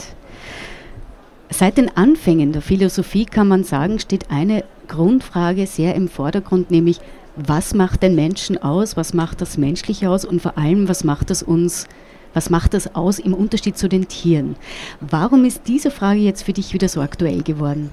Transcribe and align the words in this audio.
Seit 1.51 1.77
den 1.77 1.95
Anfängen 1.97 2.52
der 2.52 2.62
Philosophie 2.62 3.27
kann 3.27 3.48
man 3.48 3.62
sagen, 3.62 3.98
steht 3.98 4.30
eine 4.30 4.65
Grundfrage 4.88 5.66
sehr 5.66 5.95
im 5.95 6.09
Vordergrund, 6.09 6.70
nämlich 6.70 6.98
was 7.37 7.75
macht 7.75 8.02
den 8.02 8.15
Menschen 8.15 8.62
aus, 8.62 8.97
was 8.97 9.12
macht 9.12 9.41
das 9.41 9.59
Menschliche 9.59 10.09
aus 10.09 10.25
und 10.25 10.41
vor 10.41 10.56
allem, 10.56 10.89
was 10.89 11.05
macht 11.05 11.30
es 11.30 11.42
uns, 11.42 11.87
was 12.34 12.48
macht 12.48 12.73
das 12.75 12.95
aus 12.95 13.19
im 13.19 13.34
Unterschied 13.34 13.77
zu 13.77 13.89
den 13.89 14.09
Tieren? 14.09 14.56
Warum 15.00 15.45
ist 15.45 15.62
diese 15.66 15.91
Frage 15.91 16.20
jetzt 16.20 16.42
für 16.42 16.53
dich 16.55 16.73
wieder 16.73 16.89
so 16.89 17.00
aktuell 17.00 17.42
geworden? 17.42 17.91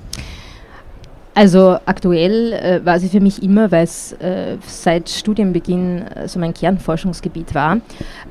Also 1.40 1.78
aktuell 1.86 2.52
äh, 2.52 2.86
war 2.86 3.00
sie 3.00 3.08
für 3.08 3.22
mich 3.22 3.42
immer, 3.42 3.72
weil 3.72 3.86
es 3.86 4.12
äh, 4.12 4.58
seit 4.68 5.10
Studienbeginn 5.10 6.02
äh, 6.02 6.28
so 6.28 6.38
mein 6.38 6.54
Kernforschungsgebiet 6.54 7.56
war. 7.56 7.78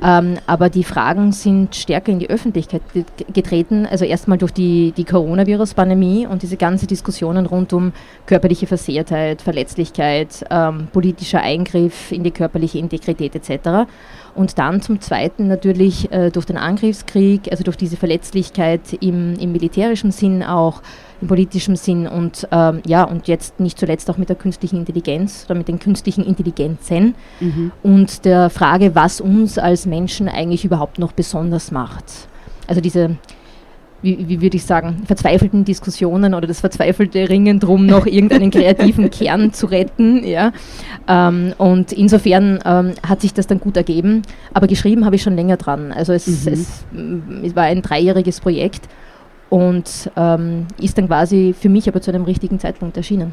Ähm, 0.05 0.37
aber 0.47 0.69
die 0.69 0.85
Fragen 0.85 1.33
sind 1.33 1.75
stärker 1.75 2.13
in 2.13 2.19
die 2.19 2.29
Öffentlichkeit 2.29 2.83
getreten. 3.33 3.87
Also 3.87 4.05
erstmal 4.05 4.37
durch 4.37 4.53
die, 4.53 4.93
die 4.95 5.05
Coronavirus-Pandemie 5.05 6.27
und 6.27 6.43
diese 6.43 6.59
ganzen 6.59 6.87
Diskussionen 6.87 7.47
rund 7.47 7.73
um 7.73 7.93
körperliche 8.27 8.67
Versehrtheit, 8.67 9.41
Verletzlichkeit, 9.41 10.45
ähm, 10.51 10.89
politischer 10.93 11.41
Eingriff 11.41 12.13
in 12.13 12.25
die 12.25 12.31
körperliche 12.31 12.77
Integrität 12.77 13.35
etc. 13.35 13.91
Und 14.35 14.59
dann 14.59 14.83
zum 14.83 15.01
Zweiten 15.01 15.49
natürlich 15.49 16.13
äh, 16.13 16.29
durch 16.31 16.45
den 16.45 16.59
Angriffskrieg, 16.59 17.51
also 17.51 17.65
durch 17.65 17.79
diese 17.79 17.97
Verletzlichkeit 17.97 18.83
im, 19.01 19.35
im 19.39 19.53
militärischen 19.53 20.11
Sinn 20.11 20.43
auch 20.43 20.83
im 21.21 21.29
politischen 21.29 21.77
Sinn 21.77 22.07
und 22.07 22.47
ähm, 22.53 22.81
ja, 22.87 23.05
und 23.05 23.29
jetzt 23.29 23.61
nicht 23.61 23.79
zuletzt 23.79 24.09
auch 24.11 24.19
mit 24.19 24.29
der 24.29 24.37
künstlichen 24.37 24.77
Intelligenz 24.79 25.45
oder 25.47 25.57
mit 25.57 25.69
den 25.69 25.79
künstlichen 25.79 26.25
Intelligenzen 26.25 27.15
mhm. 27.41 27.73
und 27.83 28.25
der 28.25 28.51
Frage, 28.51 28.95
was 28.95 29.21
uns 29.21 29.59
als 29.59 29.87
Menschen 29.87 30.29
eigentlich 30.29 30.65
überhaupt 30.65 30.99
noch 30.99 31.13
besonders 31.13 31.71
macht. 31.71 32.05
Also 32.67 32.81
diese 32.81 33.17
wie, 34.03 34.29
wie, 34.29 34.41
würde 34.41 34.57
ich 34.57 34.65
sagen, 34.65 35.03
verzweifelten 35.07 35.65
Diskussionen 35.65 36.35
oder 36.35 36.47
das 36.47 36.61
verzweifelte 36.61 37.29
Ringen 37.29 37.59
drum, 37.59 37.87
noch 37.87 38.07
irgendeinen 38.07 38.51
kreativen 38.51 39.11
Kern 39.11 39.53
zu 39.53 39.67
retten. 39.67 40.25
Ja. 40.25 40.53
Ähm, 41.09 41.53
und 41.59 41.93
insofern 41.93 42.61
ähm, 42.65 42.93
hat 43.07 43.23
sich 43.23 43.35
das 43.35 43.47
dann 43.47 43.59
gut 43.59 43.77
ergeben. 43.77 44.23
Aber 44.55 44.67
geschrieben 44.67 45.05
habe 45.05 45.17
ich 45.17 45.23
schon 45.23 45.35
länger 45.35 45.57
dran. 45.57 45.93
Also 45.93 46.13
es, 46.13 46.27
mhm. 46.27 46.53
es, 46.53 46.85
es 47.43 47.57
war 47.57 47.65
ein 47.65 47.83
dreijähriges 47.83 48.41
Projekt 48.41 48.89
und 49.51 50.11
ähm, 50.17 50.67
ist 50.81 50.99
dann 50.99 51.07
quasi 51.07 51.55
für 51.59 51.69
mich 51.69 51.89
aber 51.89 52.01
zu 52.01 52.11
einem 52.11 52.25
richtigen 52.25 52.59
Zeitpunkt 52.59 52.97
erschienen. 52.97 53.33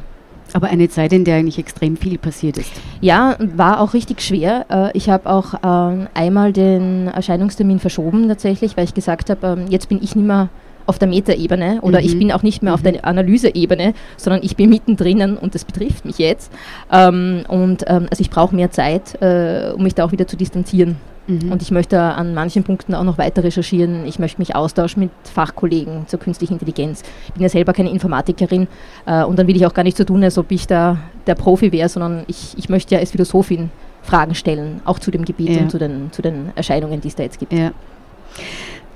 Aber 0.52 0.68
eine 0.68 0.88
Zeit, 0.88 1.12
in 1.12 1.24
der 1.24 1.36
eigentlich 1.36 1.58
extrem 1.58 1.96
viel 1.96 2.18
passiert 2.18 2.56
ist. 2.56 2.70
Ja, 3.00 3.36
war 3.38 3.80
auch 3.80 3.94
richtig 3.94 4.22
schwer. 4.22 4.64
Äh, 4.70 4.96
ich 4.96 5.10
habe 5.10 5.28
auch 5.28 5.54
äh, 5.54 6.06
einmal 6.14 6.52
den 6.52 7.08
Erscheinungstermin 7.08 7.80
verschoben 7.80 8.28
tatsächlich, 8.28 8.76
weil 8.76 8.84
ich 8.84 8.94
gesagt 8.94 9.28
habe, 9.28 9.46
ähm, 9.46 9.66
jetzt 9.68 9.88
bin 9.88 9.98
ich 10.02 10.14
nicht 10.14 10.26
mehr 10.26 10.48
auf 10.86 10.98
der 11.00 11.08
Metaebene 11.08 11.80
oder 11.82 11.98
mhm. 11.98 12.06
ich 12.06 12.18
bin 12.18 12.32
auch 12.32 12.44
nicht 12.44 12.62
mehr 12.62 12.72
mhm. 12.72 12.74
auf 12.74 12.82
der 12.82 13.04
Analyseebene, 13.04 13.92
sondern 14.16 14.42
ich 14.44 14.56
bin 14.56 14.70
mittendrin 14.70 15.36
und 15.36 15.54
das 15.54 15.64
betrifft 15.64 16.04
mich 16.04 16.18
jetzt. 16.18 16.52
Ähm, 16.92 17.42
und 17.48 17.84
ähm, 17.88 18.06
also 18.08 18.20
ich 18.20 18.30
brauche 18.30 18.54
mehr 18.54 18.70
Zeit, 18.70 19.20
äh, 19.20 19.72
um 19.74 19.82
mich 19.82 19.94
da 19.94 20.04
auch 20.04 20.12
wieder 20.12 20.28
zu 20.28 20.36
distanzieren. 20.36 20.96
Mhm. 21.26 21.52
Und 21.52 21.62
ich 21.62 21.70
möchte 21.70 22.00
an 22.00 22.34
manchen 22.34 22.62
Punkten 22.62 22.94
auch 22.94 23.04
noch 23.04 23.18
weiter 23.18 23.42
recherchieren. 23.42 24.06
Ich 24.06 24.18
möchte 24.18 24.40
mich 24.40 24.54
austauschen 24.54 25.02
mit 25.02 25.10
Fachkollegen 25.24 26.06
zur 26.06 26.20
künstlichen 26.20 26.54
Intelligenz. 26.54 27.02
Ich 27.26 27.32
bin 27.34 27.42
ja 27.42 27.48
selber 27.48 27.72
keine 27.72 27.90
Informatikerin 27.90 28.68
äh, 29.06 29.24
und 29.24 29.38
dann 29.38 29.46
will 29.46 29.56
ich 29.56 29.66
auch 29.66 29.74
gar 29.74 29.82
nicht 29.82 29.96
so 29.96 30.04
tun, 30.04 30.22
als 30.22 30.38
ob 30.38 30.50
ich 30.50 30.66
da 30.66 30.98
der 31.26 31.34
Profi 31.34 31.72
wäre, 31.72 31.88
sondern 31.88 32.24
ich, 32.28 32.54
ich 32.56 32.68
möchte 32.68 32.94
ja 32.94 33.00
als 33.00 33.10
Philosophin 33.10 33.70
Fragen 34.02 34.34
stellen, 34.34 34.80
auch 34.84 35.00
zu 35.00 35.10
dem 35.10 35.24
Gebiet 35.24 35.50
ja. 35.50 35.62
und 35.62 35.70
zu 35.70 35.78
den, 35.78 36.12
zu 36.12 36.22
den 36.22 36.52
Erscheinungen, 36.54 37.00
die 37.00 37.08
es 37.08 37.16
da 37.16 37.24
jetzt 37.24 37.40
gibt. 37.40 37.52
Ja. 37.52 37.72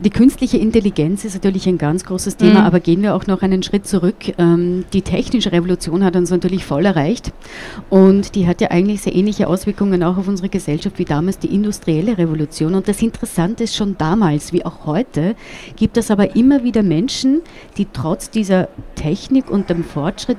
Die 0.03 0.09
künstliche 0.09 0.57
Intelligenz 0.57 1.27
ist 1.27 1.35
natürlich 1.35 1.69
ein 1.69 1.77
ganz 1.77 2.05
großes 2.05 2.39
Thema, 2.39 2.61
mhm. 2.61 2.67
aber 2.67 2.81
gehen 2.81 3.03
wir 3.03 3.15
auch 3.15 3.27
noch 3.27 3.43
einen 3.43 3.63
Schritt 3.63 3.87
zurück. 3.87 4.17
Ähm, 4.39 4.87
die 4.95 5.03
technische 5.03 5.53
Revolution 5.53 6.03
hat 6.03 6.17
uns 6.17 6.31
natürlich 6.31 6.65
voll 6.65 6.87
erreicht 6.87 7.35
und 7.91 8.35
die 8.35 8.47
hat 8.47 8.63
ja 8.63 8.71
eigentlich 8.71 9.03
sehr 9.03 9.15
ähnliche 9.15 9.47
Auswirkungen 9.47 10.03
auch 10.03 10.17
auf 10.17 10.27
unsere 10.27 10.49
Gesellschaft 10.49 10.99
wie 10.99 11.05
damals 11.05 11.39
die 11.39 11.55
industrielle 11.55 12.17
Revolution. 12.17 12.75
Und 12.75 12.89
das 12.89 13.03
Interessante 13.03 13.65
ist 13.65 13.77
schon 13.77 13.99
damals 13.99 14.55
wie 14.55 14.65
auch 14.65 14.87
heute, 14.87 15.37
gibt 15.77 15.99
es 15.99 16.11
aber 16.11 16.35
immer 16.35 16.65
wieder 16.65 16.83
Menschen, 16.83 17.43
die 17.77 17.87
trotz 17.93 18.31
dieser 18.31 18.69
Technik 18.95 19.51
und 19.51 19.69
dem 19.69 19.85
Fortschritt 19.85 20.39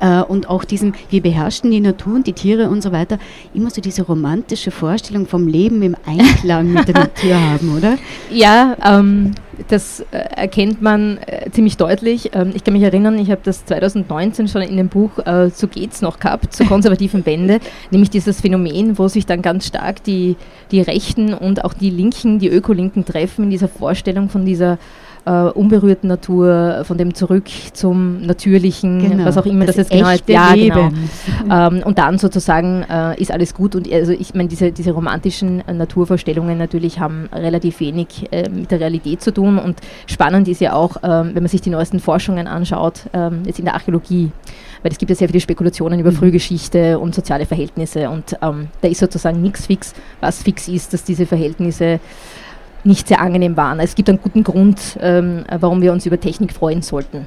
äh, 0.00 0.22
und 0.22 0.48
auch 0.48 0.64
diesem, 0.64 0.94
wir 1.10 1.22
beherrschen 1.22 1.70
die 1.70 1.80
Natur 1.80 2.14
und 2.14 2.26
die 2.26 2.32
Tiere 2.32 2.68
und 2.68 2.82
so 2.82 2.92
weiter, 2.92 3.18
immer 3.52 3.70
so 3.70 3.80
diese 3.80 4.02
romantische 4.02 4.70
Vorstellung 4.70 5.26
vom 5.26 5.46
Leben 5.46 5.82
im 5.82 5.96
Einklang 6.06 6.72
mit 6.72 6.88
der 6.88 6.94
Natur 6.94 7.34
haben, 7.40 7.76
oder? 7.76 7.98
Ja, 8.30 8.76
ähm, 8.84 9.32
das 9.68 10.00
äh, 10.10 10.18
erkennt 10.36 10.82
man 10.82 11.18
äh, 11.18 11.50
ziemlich 11.50 11.76
deutlich. 11.76 12.30
Ähm, 12.34 12.52
ich 12.54 12.64
kann 12.64 12.74
mich 12.74 12.82
erinnern, 12.82 13.18
ich 13.18 13.30
habe 13.30 13.40
das 13.44 13.64
2019 13.66 14.48
schon 14.48 14.62
in 14.62 14.76
dem 14.76 14.88
Buch 14.88 15.18
äh, 15.24 15.50
So 15.50 15.68
geht's 15.68 16.02
noch 16.02 16.18
gehabt, 16.18 16.52
zur 16.54 16.66
konservativen 16.66 17.22
Bände, 17.24 17.60
nämlich 17.90 18.10
dieses 18.10 18.40
Phänomen, 18.40 18.98
wo 18.98 19.08
sich 19.08 19.26
dann 19.26 19.42
ganz 19.42 19.66
stark 19.66 20.02
die, 20.04 20.36
die 20.70 20.80
Rechten 20.80 21.34
und 21.34 21.64
auch 21.64 21.74
die 21.74 21.90
Linken, 21.90 22.38
die 22.38 22.48
Ökolinken 22.48 23.04
treffen 23.04 23.44
in 23.44 23.50
dieser 23.50 23.68
Vorstellung 23.68 24.28
von 24.28 24.44
dieser 24.44 24.78
äh, 25.26 25.30
unberührten 25.30 26.08
Natur, 26.08 26.82
von 26.84 26.98
dem 26.98 27.14
zurück 27.14 27.48
zum 27.72 28.22
Natürlichen, 28.22 29.10
genau. 29.10 29.24
was 29.24 29.38
auch 29.38 29.46
immer 29.46 29.64
das, 29.64 29.76
das 29.76 29.88
jetzt 29.88 29.98
genau 29.98 30.10
ist. 30.10 30.28
Ja, 30.28 30.54
genau. 30.54 30.90
ähm, 31.50 31.82
und 31.84 31.98
dann 31.98 32.18
sozusagen 32.18 32.84
äh, 32.90 33.20
ist 33.20 33.30
alles 33.30 33.54
gut. 33.54 33.74
Und 33.74 33.90
also 33.90 34.12
ich 34.12 34.34
meine, 34.34 34.48
diese, 34.48 34.72
diese 34.72 34.92
romantischen 34.92 35.66
äh, 35.66 35.72
Naturvorstellungen 35.72 36.58
natürlich 36.58 37.00
haben 37.00 37.28
relativ 37.32 37.80
wenig 37.80 38.28
äh, 38.30 38.48
mit 38.48 38.70
der 38.70 38.80
Realität 38.80 39.22
zu 39.22 39.32
tun. 39.32 39.58
Und 39.58 39.78
spannend 40.06 40.48
ist 40.48 40.60
ja 40.60 40.74
auch, 40.74 40.96
ähm, 41.02 41.30
wenn 41.34 41.42
man 41.42 41.48
sich 41.48 41.62
die 41.62 41.70
neuesten 41.70 42.00
Forschungen 42.00 42.46
anschaut, 42.46 43.00
ähm, 43.12 43.42
jetzt 43.46 43.58
in 43.58 43.64
der 43.64 43.74
Archäologie, 43.74 44.30
weil 44.82 44.92
es 44.92 44.98
gibt 44.98 45.10
ja 45.10 45.16
sehr 45.16 45.28
viele 45.28 45.40
Spekulationen 45.40 45.98
über 46.00 46.10
mhm. 46.10 46.16
Frühgeschichte 46.16 46.98
und 46.98 47.14
soziale 47.14 47.46
Verhältnisse 47.46 48.10
und 48.10 48.36
ähm, 48.42 48.68
da 48.82 48.88
ist 48.88 49.00
sozusagen 49.00 49.40
nichts 49.40 49.66
fix. 49.66 49.94
Was 50.20 50.42
fix 50.42 50.68
ist, 50.68 50.92
dass 50.92 51.04
diese 51.04 51.24
Verhältnisse 51.24 52.00
nicht 52.84 53.08
sehr 53.08 53.20
angenehm 53.20 53.56
waren. 53.56 53.80
Es 53.80 53.94
gibt 53.94 54.08
einen 54.08 54.20
guten 54.20 54.44
Grund, 54.44 54.98
ähm, 55.00 55.44
warum 55.50 55.82
wir 55.82 55.92
uns 55.92 56.06
über 56.06 56.20
Technik 56.20 56.52
freuen 56.52 56.82
sollten. 56.82 57.26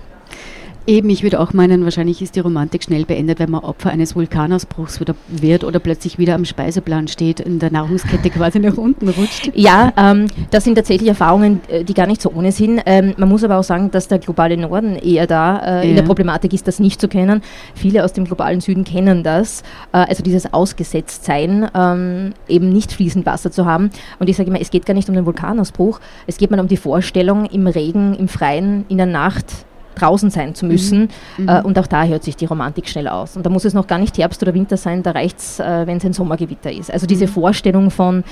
Eben, 0.90 1.10
ich 1.10 1.22
würde 1.22 1.42
auch 1.42 1.52
meinen, 1.52 1.84
wahrscheinlich 1.84 2.22
ist 2.22 2.38
die 2.38 2.40
Romantik 2.40 2.82
schnell 2.82 3.04
beendet, 3.04 3.40
wenn 3.40 3.52
man 3.52 3.62
Opfer 3.62 3.90
eines 3.90 4.16
Vulkanausbruchs 4.16 5.02
wieder 5.02 5.16
wird 5.28 5.66
oder 5.66 5.80
plötzlich 5.80 6.18
wieder 6.18 6.34
am 6.34 6.46
Speiseplan 6.46 7.10
steht, 7.10 7.42
in 7.42 7.60
der 7.60 7.72
Nahrungskette 7.72 8.30
quasi 8.38 8.60
nach 8.60 8.78
unten 8.78 9.10
rutscht. 9.10 9.52
Ja, 9.54 9.92
ähm, 9.98 10.28
das 10.50 10.64
sind 10.64 10.76
tatsächlich 10.76 11.10
Erfahrungen, 11.10 11.60
äh, 11.68 11.84
die 11.84 11.94
gar 11.94 12.08
nicht 12.08 12.22
so 12.22 12.32
ohne 12.32 12.54
sind. 12.54 12.80
Ähm, 12.86 13.14
man 13.18 13.28
muss 13.28 13.44
aber 13.44 13.58
auch 13.58 13.66
sagen, 13.66 13.92
dass 13.92 14.08
der 14.08 14.20
globale 14.20 14.56
Norden 14.56 14.96
eher 14.96 15.28
da 15.28 15.58
äh, 15.58 15.84
ja. 15.84 15.90
in 15.90 15.96
der 15.98 16.04
Problematik 16.04 16.54
ist, 16.54 16.70
das 16.70 16.80
nicht 16.80 17.02
zu 17.02 17.10
kennen. 17.10 17.42
Viele 17.76 18.06
aus 18.06 18.14
dem 18.14 18.24
globalen 18.24 18.62
Süden 18.62 18.86
kennen 18.86 19.24
das, 19.24 19.64
äh, 19.92 19.98
also 19.98 20.24
dieses 20.24 20.54
Ausgesetztsein, 20.54 21.70
ähm, 21.76 22.34
eben 22.48 22.70
nicht 22.70 22.94
fließend 22.94 23.26
Wasser 23.26 23.52
zu 23.52 23.66
haben. 23.66 23.90
Und 24.20 24.30
ich 24.30 24.38
sage 24.38 24.50
immer, 24.50 24.62
es 24.62 24.72
geht 24.72 24.86
gar 24.86 24.94
nicht 24.94 25.10
um 25.10 25.16
den 25.16 25.26
Vulkanausbruch, 25.26 26.00
es 26.28 26.38
geht 26.38 26.50
mal 26.50 26.62
um 26.62 26.70
die 26.70 26.78
Vorstellung, 26.78 27.46
im 27.48 27.68
Regen, 27.68 28.16
im 28.16 28.30
Freien, 28.30 28.86
in 28.88 28.96
der 28.96 29.06
Nacht 29.06 29.68
draußen 30.00 30.30
sein 30.30 30.56
zu 30.56 30.66
müssen. 30.66 31.10
Mhm. 31.38 31.50
Äh, 31.50 31.62
und 31.62 31.78
auch 31.80 31.88
da 31.88 32.04
hört 32.06 32.24
sich 32.24 32.36
die 32.36 32.46
Romantik 32.46 32.88
schnell 32.88 33.08
aus. 33.08 33.36
Und 33.36 33.46
da 33.46 33.50
muss 33.50 33.66
es 33.66 33.74
noch 33.74 33.88
gar 33.88 34.00
nicht 34.00 34.18
Herbst 34.18 34.42
oder 34.42 34.54
Winter 34.54 34.78
sein, 34.78 35.04
da 35.04 35.12
reicht 35.12 35.40
es, 35.40 35.60
äh, 35.60 35.88
wenn 35.88 35.98
es 35.98 36.06
ein 36.06 36.14
Sommergewitter 36.14 36.72
ist. 36.72 36.92
Also 36.92 37.08
diese 37.08 37.28
mhm. 37.28 37.32
Vorstellung 37.32 37.92
von 37.92 38.24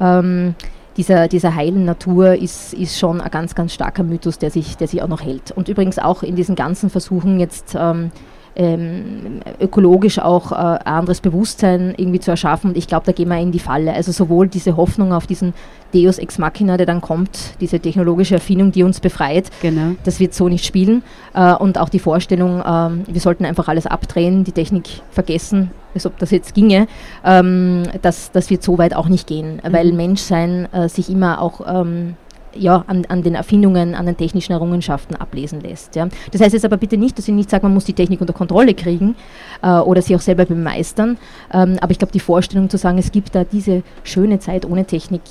ähm, 0.00 0.54
dieser, 0.96 1.28
dieser 1.28 1.54
heilen 1.54 1.84
Natur 1.84 2.34
ist, 2.34 2.74
ist 2.74 2.98
schon 2.98 3.20
ein 3.20 3.30
ganz, 3.30 3.54
ganz 3.54 3.72
starker 3.72 4.02
Mythos, 4.02 4.38
der 4.38 4.50
sich, 4.50 4.76
der 4.76 4.88
sich 4.88 5.02
auch 5.02 5.08
noch 5.08 5.22
hält. 5.22 5.52
Und 5.52 5.68
übrigens 5.68 5.98
auch 5.98 6.22
in 6.22 6.36
diesen 6.36 6.56
ganzen 6.56 6.90
Versuchen 6.90 7.40
jetzt 7.40 7.76
ähm, 7.78 8.10
ähm, 8.56 9.40
ökologisch 9.60 10.18
auch 10.18 10.52
äh, 10.52 10.54
ein 10.54 10.86
anderes 10.86 11.20
Bewusstsein 11.20 11.94
irgendwie 11.96 12.20
zu 12.20 12.30
erschaffen. 12.30 12.70
Und 12.70 12.76
ich 12.76 12.86
glaube, 12.86 13.06
da 13.06 13.12
gehen 13.12 13.28
wir 13.28 13.38
in 13.38 13.52
die 13.52 13.58
Falle. 13.58 13.92
Also 13.92 14.12
sowohl 14.12 14.48
diese 14.48 14.76
Hoffnung 14.76 15.12
auf 15.12 15.26
diesen 15.26 15.54
Deus 15.92 16.18
Ex 16.18 16.38
Machina, 16.38 16.76
der 16.76 16.86
dann 16.86 17.00
kommt, 17.00 17.54
diese 17.60 17.80
technologische 17.80 18.34
Erfindung, 18.34 18.72
die 18.72 18.82
uns 18.82 19.00
befreit, 19.00 19.50
genau. 19.60 19.96
das 20.04 20.20
wird 20.20 20.34
so 20.34 20.48
nicht 20.48 20.64
spielen. 20.64 21.02
Äh, 21.34 21.54
und 21.54 21.78
auch 21.78 21.88
die 21.88 21.98
Vorstellung, 21.98 22.60
äh, 22.60 23.12
wir 23.12 23.20
sollten 23.20 23.44
einfach 23.44 23.68
alles 23.68 23.86
abdrehen, 23.86 24.44
die 24.44 24.52
Technik 24.52 24.88
vergessen, 25.10 25.70
als 25.94 26.06
ob 26.06 26.18
das 26.18 26.30
jetzt 26.30 26.54
ginge, 26.54 26.86
ähm, 27.24 27.84
das, 28.02 28.30
das 28.32 28.50
wird 28.50 28.62
so 28.62 28.78
weit 28.78 28.94
auch 28.94 29.08
nicht 29.08 29.26
gehen, 29.26 29.60
mhm. 29.64 29.72
weil 29.72 29.92
Menschsein 29.92 30.68
äh, 30.72 30.88
sich 30.88 31.10
immer 31.10 31.40
auch 31.40 31.60
ähm, 31.66 32.14
ja, 32.54 32.84
an, 32.86 33.04
an, 33.08 33.22
den 33.22 33.34
Erfindungen, 33.34 33.94
an 33.94 34.06
den 34.06 34.16
technischen 34.16 34.52
Errungenschaften 34.52 35.16
ablesen 35.16 35.60
lässt. 35.60 35.96
Ja. 35.96 36.08
Das 36.32 36.40
heißt 36.40 36.52
jetzt 36.52 36.64
aber 36.64 36.76
bitte 36.76 36.96
nicht, 36.96 37.18
dass 37.18 37.28
ich 37.28 37.34
nicht 37.34 37.50
sage, 37.50 37.64
man 37.64 37.74
muss 37.74 37.84
die 37.84 37.92
Technik 37.92 38.20
unter 38.20 38.32
Kontrolle 38.32 38.74
kriegen 38.74 39.14
äh, 39.62 39.70
oder 39.78 40.02
sie 40.02 40.16
auch 40.16 40.20
selber 40.20 40.44
bemeistern. 40.44 41.18
Ähm, 41.52 41.78
aber 41.80 41.92
ich 41.92 41.98
glaube, 41.98 42.12
die 42.12 42.20
Vorstellung 42.20 42.68
zu 42.68 42.76
sagen, 42.76 42.98
es 42.98 43.12
gibt 43.12 43.34
da 43.34 43.44
diese 43.44 43.82
schöne 44.02 44.38
Zeit 44.40 44.64
ohne 44.64 44.84
Technik. 44.84 45.22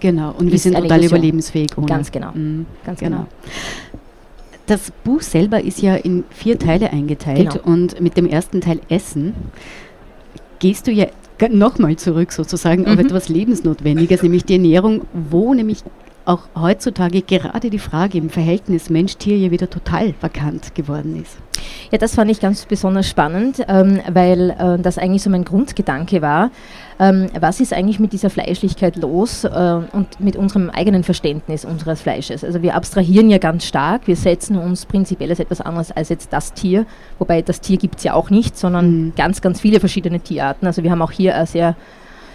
Genau, 0.00 0.34
und 0.36 0.50
wir 0.50 0.58
sind 0.58 0.74
total 0.74 0.98
Illusion. 0.98 1.18
überlebensfähig 1.18 1.78
ohne. 1.78 1.86
Ganz 1.86 2.10
genau. 2.10 2.32
Mhm. 2.32 2.66
Ganz 2.84 3.00
genau. 3.00 3.18
genau. 3.18 3.26
Das 4.66 4.92
Buch 5.04 5.20
selber 5.20 5.62
ist 5.62 5.82
ja 5.82 5.96
in 5.96 6.24
vier 6.30 6.58
Teile 6.58 6.90
eingeteilt 6.90 7.50
genau. 7.50 7.64
und 7.64 8.00
mit 8.00 8.16
dem 8.16 8.26
ersten 8.26 8.60
Teil 8.60 8.80
Essen 8.88 9.34
gehst 10.60 10.86
du 10.86 10.92
ja 10.92 11.06
nochmal 11.50 11.96
zurück 11.96 12.32
sozusagen 12.32 12.82
mhm. 12.82 12.88
auf 12.88 12.98
etwas 12.98 13.28
Lebensnotwendiges, 13.28 14.22
nämlich 14.22 14.44
die 14.44 14.54
Ernährung, 14.54 15.02
wo 15.12 15.54
nämlich 15.54 15.82
auch 16.24 16.40
heutzutage 16.54 17.22
gerade 17.22 17.70
die 17.70 17.78
Frage 17.78 18.18
im 18.18 18.30
Verhältnis 18.30 18.90
Mensch-Tier 18.90 19.36
ja 19.36 19.50
wieder 19.50 19.68
total 19.68 20.14
vakant 20.20 20.74
geworden 20.74 21.20
ist. 21.20 21.36
Ja, 21.90 21.98
das 21.98 22.14
fand 22.14 22.30
ich 22.30 22.40
ganz 22.40 22.64
besonders 22.64 23.08
spannend, 23.08 23.64
ähm, 23.68 24.00
weil 24.10 24.50
äh, 24.50 24.78
das 24.78 24.98
eigentlich 24.98 25.22
so 25.22 25.30
mein 25.30 25.44
Grundgedanke 25.44 26.22
war. 26.22 26.50
Ähm, 26.98 27.28
was 27.38 27.60
ist 27.60 27.72
eigentlich 27.72 28.00
mit 28.00 28.12
dieser 28.12 28.30
Fleischlichkeit 28.30 28.96
los 28.96 29.44
äh, 29.44 29.48
und 29.92 30.18
mit 30.18 30.36
unserem 30.36 30.70
eigenen 30.70 31.04
Verständnis 31.04 31.64
unseres 31.64 32.00
Fleisches? 32.00 32.44
Also 32.44 32.62
wir 32.62 32.74
abstrahieren 32.74 33.30
ja 33.30 33.38
ganz 33.38 33.66
stark, 33.66 34.06
wir 34.06 34.16
setzen 34.16 34.56
uns 34.56 34.86
prinzipiell 34.86 35.30
als 35.30 35.40
etwas 35.40 35.60
anderes 35.60 35.92
als 35.92 36.08
jetzt 36.08 36.32
das 36.32 36.52
Tier, 36.52 36.86
wobei 37.18 37.42
das 37.42 37.60
Tier 37.60 37.76
gibt 37.76 37.98
es 37.98 38.04
ja 38.04 38.14
auch 38.14 38.30
nicht, 38.30 38.56
sondern 38.56 39.06
mhm. 39.06 39.12
ganz, 39.16 39.40
ganz 39.40 39.60
viele 39.60 39.80
verschiedene 39.80 40.20
Tierarten. 40.20 40.66
Also 40.66 40.82
wir 40.82 40.90
haben 40.90 41.02
auch 41.02 41.12
hier 41.12 41.34
eine 41.34 41.46
sehr 41.46 41.76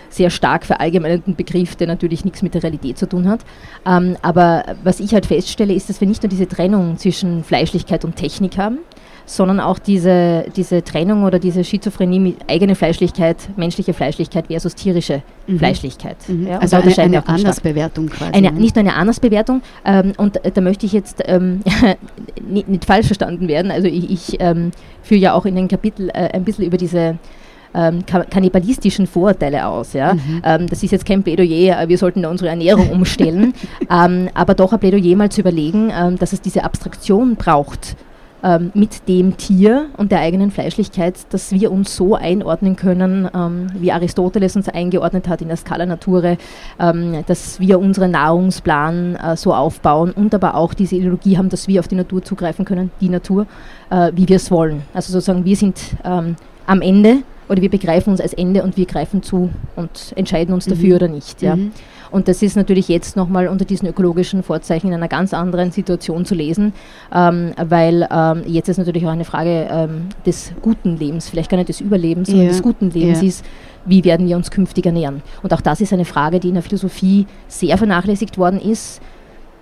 sehr 0.09 0.30
stark 0.30 0.65
verallgemeinernden 0.65 1.36
Begriff, 1.36 1.75
der 1.75 1.88
natürlich 1.88 2.25
nichts 2.25 2.42
mit 2.42 2.54
der 2.54 2.63
Realität 2.63 2.98
zu 2.98 3.07
tun 3.07 3.27
hat. 3.27 3.42
Ähm, 3.86 4.18
aber 4.21 4.63
was 4.83 5.00
ich 5.00 5.13
halt 5.13 5.25
feststelle, 5.25 5.74
ist, 5.74 5.89
dass 5.89 6.01
wir 6.01 6.07
nicht 6.07 6.24
nur 6.24 6.30
diese 6.30 6.48
Trennung 6.48 6.98
zwischen 6.98 7.44
Fleischlichkeit 7.44 8.06
und 8.06 8.15
Technik 8.15 8.57
haben, 8.57 8.80
sondern 9.27 9.59
auch 9.59 9.77
diese, 9.77 10.45
diese 10.56 10.83
Trennung 10.83 11.24
oder 11.24 11.38
diese 11.38 11.63
Schizophrenie 11.63 12.19
mit 12.19 12.38
eigener 12.50 12.75
Fleischlichkeit, 12.75 13.38
menschliche 13.57 13.94
Fleischlichkeit 13.94 14.48
versus 14.48 14.74
tierische 14.74 15.21
mhm. 15.48 15.59
Fleischlichkeit. 15.59 16.18
Mhm. 16.27 16.48
Ja, 16.48 16.59
also 16.59 16.77
eine, 16.77 16.98
eine 16.98 17.27
Andersbewertung 17.27 18.07
quasi. 18.07 18.31
Eine, 18.31 18.54
ne? 18.54 18.59
nicht 18.59 18.75
nur 18.75 18.86
eine 18.86 18.95
Andersbewertung 18.95 19.62
ähm, 19.86 20.13
und 20.18 20.39
da 20.42 20.62
möchte 20.62 20.86
ich 20.86 20.94
jetzt 20.94 21.21
ähm, 21.25 21.59
nicht, 22.42 22.69
nicht, 22.69 22.86
falsch 22.86 23.07
verstanden 23.07 23.50
werden. 23.50 23.69
Also 23.69 23.88
ich, 23.88 24.09
ich 24.09 24.38
ähm, 24.39 24.71
führe 25.04 25.19
ja 25.19 25.33
auch 25.33 25.45
in 25.45 25.56
den 25.56 25.68
Kapitel 25.68 26.09
äh, 26.09 26.30
ein 26.31 26.45
bisschen 26.45 26.65
über 26.65 26.77
diese 26.77 27.18
ähm, 27.74 28.06
kannibalistischen 28.06 29.08
Vorurteile 29.08 29.68
aus. 29.68 29.94
Ja? 29.94 30.14
Mhm. 30.14 30.42
Ähm, 30.44 30.68
das 30.68 30.84
ist 30.84 30.92
jetzt 30.92 31.06
kein 31.06 31.24
Plädoyer, 31.24 31.81
äh, 31.81 31.90
wir 31.90 31.98
sollten 31.98 32.25
unsere 32.25 32.50
Ernährung 32.50 32.90
umstellen, 32.90 33.54
ähm, 33.92 34.30
aber 34.34 34.54
doch 34.54 34.74
ein 34.74 34.80
Plädoyer 34.80 35.16
mal 35.16 35.30
zu 35.30 35.42
überlegen, 35.42 35.92
ähm, 35.96 36.18
dass 36.18 36.34
es 36.34 36.42
diese 36.42 36.64
Abstraktion 36.64 37.36
braucht 37.36 37.96
ähm, 38.44 38.72
mit 38.74 39.08
dem 39.08 39.36
Tier 39.38 39.88
und 39.98 40.12
der 40.12 40.19
eigenen 40.19 40.52
Fleischlichkeit, 40.52 41.16
dass 41.31 41.52
wir 41.52 41.72
uns 41.72 41.96
so 41.96 42.16
einordnen 42.16 42.75
können, 42.75 43.28
ähm, 43.34 43.68
wie 43.74 43.92
Aristoteles 43.92 44.56
uns 44.56 44.69
eingeordnet 44.69 45.28
hat 45.28 45.42
in 45.42 45.48
der 45.48 45.58
Skala 45.58 45.86
Nature, 45.86 46.38
dass 46.78 47.60
wir 47.60 47.80
unseren 47.80 48.12
Nahrungsplan 48.12 49.16
äh, 49.16 49.36
so 49.36 49.54
aufbauen 49.54 50.12
und 50.12 50.36
aber 50.36 50.56
auch 50.56 50.74
diese 50.74 50.96
Ideologie 50.96 51.38
haben, 51.38 51.50
dass 51.50 51.68
wir 51.68 51.80
auf 51.80 51.88
die 51.88 51.96
Natur 51.96 52.24
zugreifen 52.24 52.66
können, 52.66 52.92
die 53.02 53.10
Natur, 53.10 53.48
äh, 53.90 54.12
wie 54.14 54.30
wir 54.30 54.36
es 54.36 54.52
wollen. 54.52 54.84
Also 54.94 55.12
sozusagen, 55.12 55.44
wir 55.44 55.56
sind 55.56 55.80
am 56.04 56.81
Ende 56.81 57.24
oder 57.49 57.61
wir 57.61 57.69
begreifen 57.69 58.11
uns 58.11 58.21
als 58.21 58.33
Ende 58.33 58.63
und 58.63 58.77
wir 58.77 58.85
greifen 58.85 59.23
zu 59.23 59.49
und 59.75 60.13
entscheiden 60.15 60.53
uns 60.53 60.65
dafür 60.65 60.89
mhm. 60.89 60.95
oder 60.95 61.07
nicht. 61.07 61.41
Ja. 61.41 61.55
Mhm. 61.55 61.71
Und 62.11 62.27
das 62.27 62.41
ist 62.41 62.55
natürlich 62.55 62.88
jetzt 62.88 63.15
nochmal 63.15 63.47
unter 63.47 63.65
diesen 63.65 63.88
ökologischen 63.88 64.44
Vorzeichen 64.44 64.88
in 64.88 64.94
einer 64.94 65.07
ganz 65.07 65.33
anderen 65.33 65.71
Situation 65.71 66.25
zu 66.25 66.35
lesen, 66.35 66.73
ähm, 67.13 67.51
weil 67.57 68.07
ähm, 68.11 68.44
jetzt 68.45 68.69
ist 68.69 68.77
natürlich 68.77 69.05
auch 69.05 69.11
eine 69.11 69.25
Frage 69.25 69.67
ähm, 69.69 70.07
des 70.25 70.53
guten 70.61 70.97
Lebens, 70.97 71.29
vielleicht 71.29 71.49
gar 71.49 71.57
nicht 71.57 71.69
des 71.69 71.81
Überlebens, 71.81 72.29
sondern 72.29 72.47
ja. 72.47 72.51
des 72.51 72.61
guten 72.61 72.91
Lebens 72.91 73.21
ja. 73.21 73.27
ist, 73.27 73.45
wie 73.85 74.03
werden 74.03 74.27
wir 74.27 74.35
uns 74.35 74.51
künftig 74.51 74.85
ernähren. 74.85 75.21
Und 75.44 75.53
auch 75.53 75.61
das 75.61 75.81
ist 75.81 75.94
eine 75.94 76.05
Frage, 76.05 76.39
die 76.39 76.49
in 76.49 76.55
der 76.55 76.63
Philosophie 76.63 77.25
sehr 77.47 77.77
vernachlässigt 77.77 78.38
worden 78.38 78.59
ist. 78.59 79.01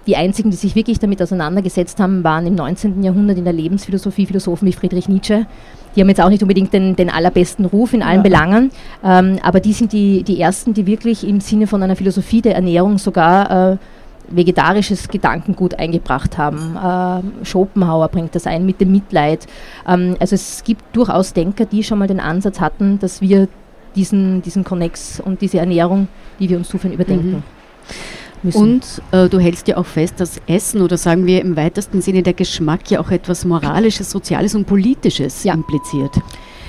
Die 0.08 0.16
einzigen, 0.16 0.52
die 0.52 0.58
sich 0.58 0.76
wirklich 0.76 1.00
damit 1.00 1.20
auseinandergesetzt 1.22 2.00
haben, 2.00 2.24
waren 2.24 2.46
im 2.46 2.54
19. 2.54 3.02
Jahrhundert 3.02 3.40
in 3.40 3.44
der 3.44 3.54
Lebensphilosophie 3.54 4.28
Philosophen 4.28 4.68
wie 4.68 4.74
Friedrich 4.74 5.10
Nietzsche, 5.10 5.48
die 5.96 6.02
haben 6.02 6.10
jetzt 6.10 6.22
auch 6.22 6.30
nicht 6.30 6.42
unbedingt 6.42 6.74
den, 6.74 6.96
den 6.96 7.10
allerbesten 7.10 7.66
Ruf 7.66 7.94
in 7.94 8.04
allen 8.04 8.18
ja. 8.18 8.24
Belangen, 8.24 8.72
ähm, 9.04 9.40
aber 9.42 9.60
die 9.60 9.74
sind 9.74 9.94
die, 9.94 10.24
die 10.24 10.40
ersten, 10.40 10.74
die 10.74 10.86
wirklich 10.86 11.28
im 11.28 11.40
Sinne 11.40 11.68
von 11.68 11.82
einer 11.82 11.96
Philosophie 11.96 12.42
der 12.42 12.56
Ernährung 12.56 12.98
sogar 12.98 13.74
äh, 13.74 13.78
vegetarisches 14.30 15.08
Gedankengut 15.08 15.78
eingebracht 15.78 16.38
haben. 16.38 16.76
Äh, 16.76 17.46
Schopenhauer 17.46 18.08
bringt 18.10 18.36
das 18.36 18.48
ein 18.48 18.66
mit 18.66 18.82
dem 18.82 18.92
Mitleid. 18.92 19.48
Ähm, 19.88 20.16
also 20.20 20.36
es 20.36 20.64
gibt 20.64 20.84
durchaus 20.96 21.34
Denker, 21.34 21.66
die 21.66 21.84
schon 21.84 22.00
mal 22.00 22.08
den 22.08 22.20
Ansatz 22.20 22.60
hatten, 22.60 23.00
dass 23.00 23.22
wir 23.22 23.48
diesen, 23.96 24.42
diesen 24.42 24.64
Konnex 24.64 25.20
und 25.20 25.42
diese 25.42 25.60
Ernährung, 25.60 26.08
die 26.40 26.50
wir 26.50 26.58
uns 26.58 26.70
zuführen, 26.70 26.94
überdenken. 26.94 27.32
Mhm 27.32 27.44
müssen. 28.46 28.62
Und 28.62 29.02
äh, 29.12 29.28
du 29.28 29.40
hältst 29.40 29.68
ja 29.68 29.78
auch 29.78 29.86
fest, 29.86 30.16
dass 30.20 30.40
Essen 30.48 30.82
oder 30.82 30.98
sagen 30.98 31.26
wir 31.26 31.42
im 31.42 31.56
weitesten 31.56 32.02
Sinne 32.02 32.24
der 32.24 32.34
Geschmack 32.34 32.90
ja 32.90 33.00
auch 33.00 33.12
etwas 33.12 33.46
Moralisches, 33.46 34.12
Soziales 34.12 34.56
und 34.56 34.66
Politisches 34.66 35.44
ja. 35.44 35.54
impliziert. 35.54 36.12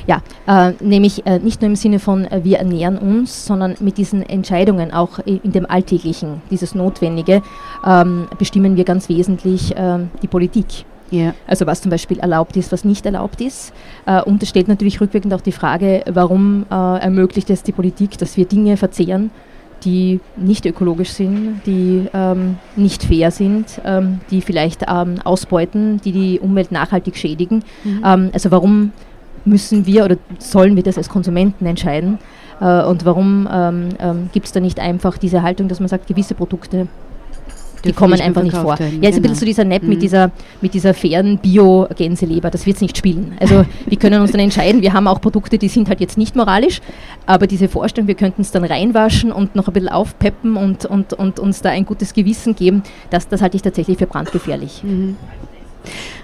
Ja, 0.07 0.23
äh, 0.47 0.73
nämlich 0.81 1.27
äh, 1.27 1.41
nicht 1.41 1.61
nur 1.61 1.71
im 1.71 1.77
Sinne 1.77 1.99
von 1.99 2.27
äh, 2.27 2.45
wir 2.45 2.59
ernähren 2.59 2.97
uns, 2.97 3.45
sondern 3.47 3.75
mit 3.81 3.99
diesen 3.99 4.23
Entscheidungen 4.23 4.93
auch 4.93 5.19
in 5.19 5.51
dem 5.51 5.67
Alltäglichen, 5.69 6.43
dieses 6.51 6.77
Notwendige, 6.77 7.43
ähm, 7.85 8.29
bestimmen 8.39 8.77
wir 8.77 8.85
ganz 8.85 9.09
wesentlich 9.09 9.75
ähm, 9.77 10.11
die 10.23 10.29
Politik. 10.29 10.85
Ja. 11.11 11.35
Also 11.47 11.67
was 11.67 11.83
zum 11.83 11.91
Beispiel 11.91 12.19
erlaubt 12.19 12.57
ist, 12.57 12.73
was 12.73 12.85
nicht 12.85 13.05
erlaubt 13.07 13.41
ist. 13.41 13.73
Äh, 14.07 14.23
und 14.23 14.43
es 14.43 14.49
stellt 14.49 14.69
natürlich 14.69 15.01
rückwirkend 15.01 15.35
auch 15.35 15.41
die 15.41 15.53
Frage, 15.53 16.05
warum 16.09 16.67
äh, 16.71 16.75
ermöglicht 16.75 17.51
es 17.51 17.63
die 17.63 17.73
Politik, 17.73 18.19
dass 18.19 18.37
wir 18.37 18.47
Dinge 18.47 18.77
verzehren, 18.77 19.31
die 19.87 20.21
nicht 20.37 20.67
ökologisch 20.67 21.11
sind, 21.11 21.63
die 21.65 22.07
ähm, 22.13 22.59
nicht 22.75 23.05
fair 23.05 23.31
sind, 23.31 23.81
ähm, 23.85 24.21
die 24.31 24.43
vielleicht 24.43 24.83
ähm, 24.89 25.21
ausbeuten, 25.25 26.01
die 26.05 26.13
die 26.13 26.41
Umwelt 26.41 26.73
nachhaltig 26.73 27.17
schädigen. 27.17 27.63
Mhm. 27.85 28.03
Ähm, 28.05 28.31
also 28.35 28.51
warum 28.51 28.93
müssen 29.45 29.87
wir 29.87 30.05
oder 30.05 30.17
sollen 30.39 30.77
wir 30.77 30.83
das 30.83 30.99
als 30.99 31.09
Konsumenten 31.09 31.65
entscheiden? 31.65 32.19
Äh, 32.61 32.83
und 32.83 33.05
warum 33.05 33.49
ähm, 33.51 33.89
ähm, 34.01 34.31
gibt 34.33 34.47
es 34.47 34.53
da 34.53 34.61
nicht 34.61 34.81
einfach 34.81 35.17
diese 35.19 35.43
Haltung, 35.43 35.69
dass 35.69 35.81
man 35.81 35.89
sagt, 35.89 36.09
gewisse 36.09 36.35
Produkte 36.35 36.89
die 37.85 37.93
kommen 37.93 38.21
einfach 38.21 38.43
nicht 38.43 38.57
vor. 38.57 38.79
Werden. 38.79 39.03
Ja, 39.03 39.09
ist 39.11 39.17
genau. 39.17 39.17
ein 39.17 39.23
bisschen 39.23 39.23
genau. 39.23 39.35
so 39.35 39.47
dieser 39.47 39.65
Nap 39.65 39.83
mhm. 39.83 39.89
mit, 39.89 40.03
dieser, 40.03 40.31
mit 40.61 40.75
dieser 40.75 40.95
fairen 40.95 41.39
Bio-Gänseleber, 41.39 42.51
das 42.51 42.67
wird 42.67 42.77
es 42.77 42.83
nicht 42.83 42.97
spielen. 42.97 43.37
Also 43.41 43.65
wir 43.87 43.99
können 43.99 44.21
uns 44.21 44.33
dann 44.33 44.41
entscheiden, 44.41 44.83
wir 44.83 44.93
haben 44.93 45.07
auch 45.07 45.21
Produkte, 45.21 45.59
die 45.59 45.69
sind 45.69 45.89
halt 45.89 46.01
jetzt 46.01 46.19
nicht 46.19 46.37
moralisch, 46.37 46.81
aber 47.27 47.47
diese 47.47 47.69
Vorstellung, 47.69 48.09
wir 48.09 48.15
könnten 48.15 48.43
es 48.43 48.51
dann 48.51 48.65
reinwaschen 48.65 49.33
und 49.33 49.55
noch 49.55 49.69
ein 49.69 49.73
bisschen 49.73 49.89
aufpeppen 49.89 50.57
und, 50.57 50.85
und, 50.85 51.13
und 51.13 51.39
uns 51.39 51.63
da 51.63 51.71
ein 51.71 51.87
gutes 51.87 52.15
Gewissen 52.15 52.57
geben, 52.57 52.83
das, 53.11 53.29
das 53.29 53.43
halte 53.43 53.57
ich 53.57 53.63
tatsächlich 53.63 53.99
für 53.99 54.07
brandgefährlich. 54.07 54.83
Mhm. 54.83 55.17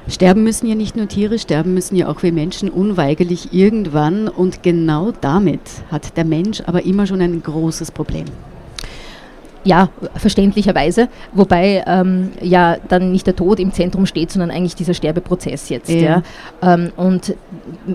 Sterben 0.09 0.43
müssen 0.43 0.67
ja 0.67 0.75
nicht 0.75 0.97
nur 0.97 1.07
Tiere, 1.07 1.39
sterben 1.39 1.75
müssen 1.75 1.95
ja 1.95 2.09
auch 2.09 2.23
wir 2.23 2.33
Menschen 2.33 2.69
unweigerlich 2.69 3.53
irgendwann 3.53 4.27
und 4.29 4.63
genau 4.63 5.13
damit 5.13 5.61
hat 5.91 6.17
der 6.17 6.25
Mensch 6.25 6.63
aber 6.67 6.85
immer 6.85 7.07
schon 7.07 7.21
ein 7.21 7.41
großes 7.43 7.93
Problem. 7.93 8.25
Ja, 9.65 9.91
verständlicherweise, 10.17 11.09
wobei 11.33 11.85
ähm, 11.87 12.31
ja 12.41 12.77
dann 12.89 13.13
nicht 13.13 13.27
der 13.27 13.37
Tod 13.37 13.61
im 13.61 13.73
Zentrum 13.73 14.07
steht, 14.07 14.33
sondern 14.33 14.51
eigentlich 14.51 14.75
dieser 14.75 14.95
Sterbeprozess 14.95 15.69
jetzt. 15.69 15.89
Ja. 15.89 16.23
ja. 16.63 16.75
Ähm, 16.75 16.91
und 16.97 17.37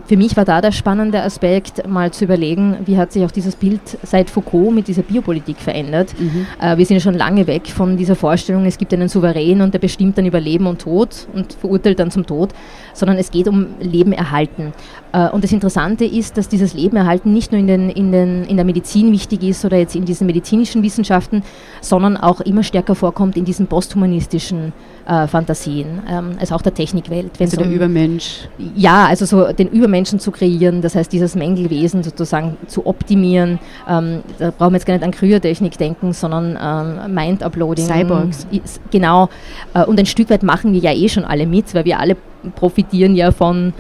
für 0.06 0.16
mich 0.16 0.38
war 0.38 0.46
da 0.46 0.62
der 0.62 0.72
spannende 0.72 1.22
Aspekt, 1.22 1.86
mal 1.88 2.12
zu 2.12 2.24
überlegen, 2.24 2.78
wie 2.86 2.98
hat 2.98 3.12
sich 3.12 3.26
auch 3.26 3.32
dieses 3.32 3.56
Bild 3.56 3.82
seit 4.04 4.30
Foucault 4.30 4.74
mit 4.74 4.88
dieser 4.88 5.02
Biopolitik 5.02 5.58
verändert. 5.58 6.14
Mhm. 6.18 6.46
Äh, 6.62 6.78
wir 6.78 6.86
sind 6.86 6.96
ja 6.96 7.02
schon 7.02 7.16
lange 7.16 7.48
weg 7.48 7.68
von 7.68 7.98
dieser 7.98 8.16
Vorstellung, 8.16 8.66
es 8.66 8.78
gibt 8.78 8.94
einen 8.94 9.10
Souverän 9.10 9.62
und 9.62 9.74
der 9.74 9.80
bestimmt 9.80 10.18
dann 10.18 10.26
über 10.26 10.40
Leben 10.40 10.68
und 10.68 10.80
Tod 10.82 11.28
und 11.34 11.54
verurteilt 11.54 12.00
dann 12.00 12.12
zum 12.12 12.26
Tod, 12.26 12.52
sondern 12.94 13.18
es 13.18 13.30
geht 13.32 13.48
um 13.48 13.68
Leben 13.82 14.14
erhalten. 14.14 14.74
Äh, 15.12 15.30
und 15.30 15.44
das 15.44 15.52
Interessante 15.52 16.06
ist, 16.06 16.38
dass 16.38 16.48
dieses 16.48 16.74
Leben 16.74 16.98
erhalten 16.98 17.34
nicht 17.34 17.52
nur 17.52 17.60
in, 17.60 17.68
den, 17.68 17.90
in, 17.90 18.12
den, 18.12 18.46
in 18.46 18.56
der 18.56 18.66
Medizin 18.66 19.12
wichtig 19.12 19.44
ist 19.44 19.66
oder 19.66 19.78
jetzt 19.78 19.96
in 19.96 20.06
diesen 20.06 20.28
medizinischen 20.28 20.84
Wissenschaften, 20.84 21.44
sondern 21.82 22.18
auch 22.18 22.42
immer 22.42 22.64
stärker 22.64 22.96
vorkommt 22.96 23.38
in 23.38 23.46
diesen 23.46 23.68
posthumanistischen 23.68 24.74
äh, 25.08 25.28
Fantasien, 25.28 26.02
ähm, 26.10 26.32
also 26.40 26.56
auch 26.56 26.62
der 26.62 26.74
Technikwelt. 26.74 27.32
Also 27.40 27.58
der 27.58 27.68
um, 27.68 27.74
Übermensch. 27.74 28.48
Ja, 28.76 29.06
also 29.06 29.26
so 29.26 29.52
den 29.54 29.70
Übermenschen 29.70 30.20
zu 30.20 30.32
kreieren, 30.32 30.82
das 30.82 30.96
heißt 30.96 31.12
dieses 31.12 31.36
Mängelwesen 31.36 32.04
sozusagen 32.04 32.58
zu 32.68 32.86
optimieren. 32.86 33.60
Ähm, 33.88 34.22
da 34.38 34.52
brauchen 34.52 34.74
wir 34.74 34.78
jetzt 34.78 34.86
gar 34.86 34.96
nicht 34.96 35.04
an 35.04 35.12
Kryotechnik 35.12 35.78
denken, 35.78 36.14
sondern 36.14 36.58
ähm, 36.62 37.14
Mind-Uploading. 37.14 37.86
Cyborgs. 37.86 38.48
Genau. 38.92 39.30
Äh, 39.74 39.86
und 39.86 40.00
ein 40.00 40.06
Stück 40.06 40.30
weit 40.30 40.44
machen 40.44 40.74
wir 40.74 40.80
ja 40.80 40.94
eh 40.94 41.08
schon 41.08 41.24
alle 41.24 41.46
mit, 41.46 41.74
weil 41.74 41.86
wir 41.86 42.00
alle 42.00 42.18
profitieren 42.56 43.16
ja 43.16 43.32
von 43.32 43.74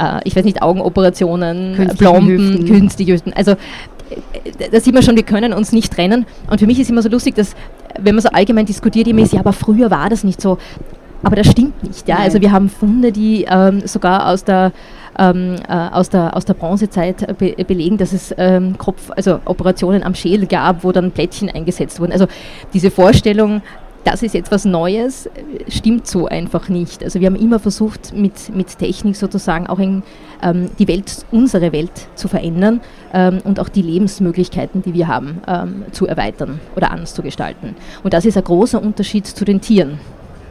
äh, 0.00 0.20
ich 0.24 0.34
weiß 0.34 0.44
nicht, 0.44 0.62
Augenoperationen, 0.62 1.90
Plomben, 1.98 2.64
künstliche 2.66 3.12
Hüften. 3.12 3.32
Also 3.34 3.56
da 4.70 4.80
sieht 4.80 4.94
man 4.94 5.02
schon, 5.02 5.16
wir 5.16 5.22
können 5.22 5.52
uns 5.52 5.72
nicht 5.72 5.92
trennen. 5.92 6.26
Und 6.50 6.58
für 6.58 6.66
mich 6.66 6.80
ist 6.80 6.90
immer 6.90 7.02
so 7.02 7.08
lustig, 7.08 7.34
dass, 7.34 7.54
wenn 7.98 8.14
man 8.14 8.22
so 8.22 8.30
allgemein 8.30 8.66
diskutiert, 8.66 9.06
immer 9.08 9.22
ist, 9.22 9.32
ja, 9.32 9.40
aber 9.40 9.52
früher 9.52 9.90
war 9.90 10.08
das 10.08 10.24
nicht 10.24 10.40
so. 10.40 10.58
Aber 11.22 11.36
das 11.36 11.48
stimmt 11.48 11.82
nicht. 11.84 12.08
Ja? 12.08 12.16
Also 12.18 12.40
wir 12.40 12.50
haben 12.50 12.68
Funde, 12.68 13.12
die 13.12 13.46
ähm, 13.48 13.82
sogar 13.86 14.28
aus 14.28 14.44
der 14.44 14.72
ähm, 15.18 15.56
äh, 15.68 15.72
aus, 15.72 16.08
der, 16.08 16.36
aus 16.36 16.44
der 16.44 16.54
Bronzezeit 16.54 17.36
be 17.36 17.54
belegen, 17.64 17.98
dass 17.98 18.12
es 18.12 18.34
ähm, 18.38 18.78
Kopf, 18.78 19.10
also 19.14 19.40
Operationen 19.44 20.02
am 20.02 20.14
Schädel 20.14 20.46
gab, 20.46 20.82
wo 20.82 20.92
dann 20.92 21.10
Plättchen 21.10 21.50
eingesetzt 21.50 22.00
wurden. 22.00 22.12
Also 22.12 22.26
diese 22.72 22.90
Vorstellung, 22.90 23.60
das 24.04 24.22
ist 24.22 24.34
etwas 24.34 24.64
Neues, 24.64 25.28
stimmt 25.68 26.06
so 26.06 26.26
einfach 26.26 26.68
nicht. 26.68 27.04
Also 27.04 27.20
wir 27.20 27.26
haben 27.26 27.36
immer 27.36 27.58
versucht, 27.58 28.14
mit, 28.14 28.54
mit 28.54 28.78
Technik 28.78 29.16
sozusagen 29.16 29.66
auch 29.66 29.78
in, 29.78 30.02
ähm, 30.42 30.70
die 30.78 30.88
Welt, 30.88 31.26
unsere 31.30 31.72
Welt 31.72 31.92
zu 32.14 32.28
verändern 32.28 32.80
ähm, 33.12 33.40
und 33.44 33.60
auch 33.60 33.68
die 33.68 33.82
Lebensmöglichkeiten, 33.82 34.82
die 34.82 34.94
wir 34.94 35.08
haben, 35.08 35.42
ähm, 35.46 35.84
zu 35.92 36.06
erweitern 36.06 36.60
oder 36.76 36.90
anders 36.90 37.14
zu 37.14 37.22
gestalten. 37.22 37.76
Und 38.02 38.14
das 38.14 38.24
ist 38.24 38.36
ein 38.36 38.44
großer 38.44 38.82
Unterschied 38.82 39.26
zu 39.26 39.44
den 39.44 39.60
Tieren. 39.60 39.98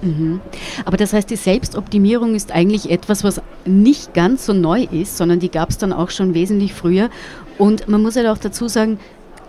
Mhm. 0.01 0.39
Aber 0.85 0.97
das 0.97 1.13
heißt, 1.13 1.29
die 1.29 1.35
Selbstoptimierung 1.35 2.35
ist 2.35 2.51
eigentlich 2.51 2.89
etwas, 2.89 3.23
was 3.23 3.41
nicht 3.65 4.13
ganz 4.13 4.45
so 4.45 4.53
neu 4.53 4.83
ist, 4.83 5.17
sondern 5.17 5.39
die 5.39 5.49
gab 5.49 5.69
es 5.69 5.77
dann 5.77 5.91
auch 5.91 6.09
schon 6.09 6.33
wesentlich 6.33 6.73
früher. 6.73 7.09
Und 7.57 7.89
man 7.89 8.01
muss 8.01 8.15
halt 8.15 8.27
auch 8.27 8.37
dazu 8.37 8.67
sagen, 8.67 8.99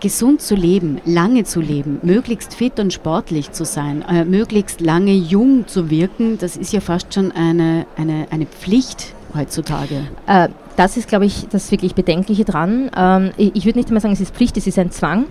gesund 0.01 0.41
zu 0.41 0.55
leben, 0.55 0.99
lange 1.05 1.45
zu 1.45 1.61
leben, 1.61 1.99
möglichst 2.03 2.53
fit 2.53 2.79
und 2.79 2.91
sportlich 2.91 3.51
zu 3.51 3.63
sein, 3.63 4.03
äh, 4.09 4.25
möglichst 4.25 4.81
lange 4.81 5.13
jung 5.13 5.67
zu 5.67 5.89
wirken, 5.89 6.37
das 6.37 6.57
ist 6.57 6.73
ja 6.73 6.81
fast 6.81 7.13
schon 7.13 7.31
eine, 7.31 7.85
eine, 7.95 8.27
eine 8.31 8.45
Pflicht 8.45 9.13
heutzutage. 9.33 10.07
Äh, 10.27 10.49
das 10.75 10.97
ist, 10.97 11.07
glaube 11.07 11.25
ich, 11.25 11.47
das 11.49 11.71
wirklich 11.71 11.95
Bedenkliche 11.95 12.43
dran. 12.43 12.89
Ähm, 12.97 13.31
ich, 13.37 13.55
ich 13.55 13.65
würde 13.65 13.79
nicht 13.79 13.89
einmal 13.89 14.01
sagen, 14.01 14.13
es 14.13 14.21
ist 14.21 14.35
Pflicht, 14.35 14.57
es 14.57 14.67
ist 14.67 14.79
ein 14.79 14.91
Zwang. 14.91 15.27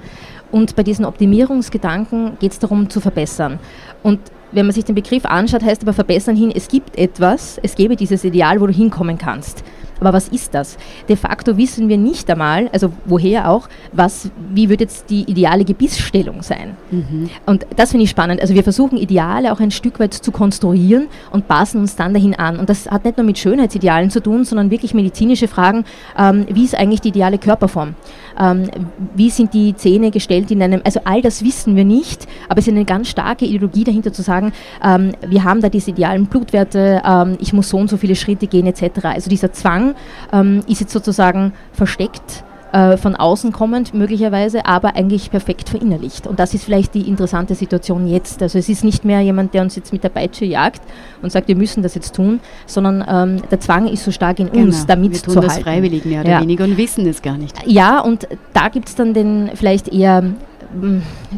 Und 0.53 0.77
bei 0.77 0.83
diesen 0.83 1.05
Optimierungsgedanken 1.05 2.39
geht 2.41 2.53
es 2.53 2.59
darum, 2.59 2.91
zu 2.91 3.01
verbessern. 3.01 3.59
Und 4.03 4.21
wenn 4.53 4.67
man 4.67 4.75
sich 4.75 4.85
den 4.85 4.95
Begriff 4.95 5.25
anschaut, 5.25 5.63
heißt 5.63 5.83
aber 5.83 5.93
verbessern 5.93 6.37
hin, 6.37 6.53
es 6.55 6.69
gibt 6.69 6.99
etwas, 6.99 7.61
es 7.63 7.75
gäbe 7.75 7.97
dieses 7.97 8.25
Ideal, 8.25 8.61
wo 8.61 8.67
du 8.67 8.73
hinkommen 8.73 9.17
kannst. 9.17 9.63
Aber 10.01 10.13
was 10.13 10.29
ist 10.29 10.55
das? 10.55 10.79
De 11.09 11.17
facto 11.17 11.57
wissen 11.57 11.89
wir 11.89 11.99
nicht 11.99 12.31
einmal, 12.31 12.69
also 12.73 12.93
woher 13.05 13.51
auch, 13.51 13.69
was, 13.93 14.31
wie 14.53 14.69
wird 14.69 14.81
jetzt 14.81 15.11
die 15.11 15.23
ideale 15.23 15.65
Gebissstellung 15.65 16.43
sein? 16.43 16.77
Mhm. 16.91 17.31
Und 17.47 17.67
das 17.77 17.91
finde 17.91 18.05
ich 18.05 18.11
spannend. 18.11 18.41
Also 18.41 18.55
wir 18.55 18.63
versuchen 18.63 18.97
Ideale 18.99 19.53
auch 19.53 19.61
ein 19.61 19.71
Stück 19.71 20.01
weit 20.01 20.15
zu 20.15 20.33
konstruieren 20.33 21.09
und 21.31 21.49
passen 21.49 21.81
uns 21.81 21.97
dann 21.97 22.15
dahin 22.15 22.35
an. 22.35 22.59
Und 22.59 22.69
das 22.69 22.91
hat 22.91 23.05
nicht 23.05 23.17
nur 23.17 23.27
mit 23.27 23.39
Schönheitsidealen 23.39 24.11
zu 24.11 24.21
tun, 24.21 24.45
sondern 24.45 24.71
wirklich 24.71 24.95
medizinische 24.95 25.49
Fragen, 25.49 25.85
ähm, 26.19 26.47
wie 26.51 26.65
ist 26.65 26.75
eigentlich 26.75 27.01
die 27.01 27.09
ideale 27.09 27.39
Körperform? 27.39 27.95
Ähm, 28.41 28.71
wie 29.15 29.31
sind 29.31 29.53
die 29.55 29.75
Zähne 29.77 30.11
gestellt 30.11 30.51
in 30.51 30.63
einem, 30.63 30.81
also 30.85 31.01
all 31.05 31.21
das 31.23 31.45
wissen 31.45 31.77
wir 31.77 31.85
nicht, 31.85 32.27
aber 32.49 32.59
es 32.59 32.67
ist 32.67 32.73
eine 32.73 32.85
ganz 32.85 33.09
starke 33.09 33.45
Ideologie 33.45 33.85
dahinter 33.85 34.13
zu 34.13 34.23
sagen, 34.23 34.53
ähm, 34.83 35.13
wir 35.27 35.45
haben 35.45 35.61
da 35.61 35.69
diese 35.69 35.91
idealen 35.91 36.27
Blutwerte, 36.27 37.03
ähm, 37.05 37.37
ich 37.41 37.53
muss 37.53 37.69
so 37.69 37.77
und 37.79 37.91
so 37.91 37.97
viele 37.97 38.17
Schritte 38.17 38.47
gehen 38.47 38.67
etc. 38.67 39.05
Also 39.05 39.29
dieser 39.29 39.53
Zwang, 39.53 39.95
ähm, 40.33 40.63
ist 40.67 40.81
jetzt 40.81 40.93
sozusagen 40.93 41.53
versteckt 41.73 42.45
äh, 42.73 42.97
von 42.97 43.17
außen 43.17 43.53
kommend 43.53 43.95
möglicherweise, 43.95 44.67
aber 44.67 44.97
eigentlich 44.97 45.31
perfekt 45.31 45.69
verinnerlicht. 45.69 46.27
Und 46.27 46.39
das 46.39 46.55
ist 46.55 46.65
vielleicht 46.65 46.95
die 46.95 47.09
interessante 47.09 47.55
Situation 47.55 48.07
jetzt. 48.07 48.43
Also 48.43 48.59
es 48.59 48.69
ist 48.69 48.85
nicht 48.85 49.05
mehr 49.05 49.21
jemand, 49.21 49.55
der 49.55 49.63
uns 49.63 49.77
jetzt 49.77 49.93
mit 49.93 50.05
der 50.05 50.09
Peitsche 50.09 50.45
jagt 50.45 50.83
und 51.23 51.33
sagt, 51.33 51.49
wir 51.49 51.57
müssen 51.57 51.83
das 51.83 51.95
jetzt 51.95 52.15
tun, 52.15 52.41
sondern 52.67 53.05
ähm, 53.09 53.43
der 53.51 53.61
Zwang 53.61 53.89
ist 53.89 54.05
so 54.05 54.11
stark 54.11 54.39
in 54.39 54.51
genau. 54.51 54.67
uns, 54.67 54.87
damit 54.87 55.13
wir 55.13 55.21
tun 55.21 55.35
zu 55.35 55.41
das 55.41 55.53
halten. 55.53 55.65
freiwillig 55.65 56.05
mehr 56.05 56.21
oder 56.23 56.31
ja. 56.31 56.41
weniger 56.41 56.65
und 56.65 56.77
wissen 56.77 57.07
es 57.07 57.23
gar 57.23 57.37
nicht. 57.37 57.57
Ja, 57.67 58.01
und 58.01 58.29
da 58.53 58.69
gibt 58.69 58.89
es 58.89 58.95
dann 58.95 59.15
den 59.15 59.51
vielleicht 59.55 59.89
eher 59.89 60.23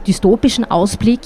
dystopischen 0.06 0.70
Ausblick 0.70 1.20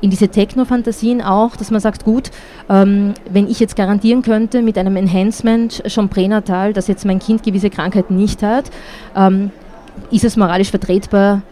in 0.00 0.10
diese 0.10 0.28
Techno-Fantasien 0.28 1.22
auch, 1.22 1.56
dass 1.56 1.70
man 1.70 1.80
sagt, 1.80 2.04
gut, 2.04 2.30
ähm, 2.68 3.14
wenn 3.30 3.48
ich 3.48 3.60
jetzt 3.60 3.76
garantieren 3.76 4.22
könnte 4.22 4.62
mit 4.62 4.76
einem 4.76 4.96
Enhancement 4.96 5.82
schon 5.86 6.08
pränatal, 6.08 6.72
dass 6.72 6.88
jetzt 6.88 7.04
mein 7.04 7.18
Kind 7.18 7.42
gewisse 7.42 7.70
Krankheiten 7.70 8.16
nicht 8.16 8.42
hat, 8.42 8.70
ähm, 9.16 9.50
ist 10.10 10.24
es 10.24 10.36
moralisch 10.36 10.70
vertretbar, 10.70 11.42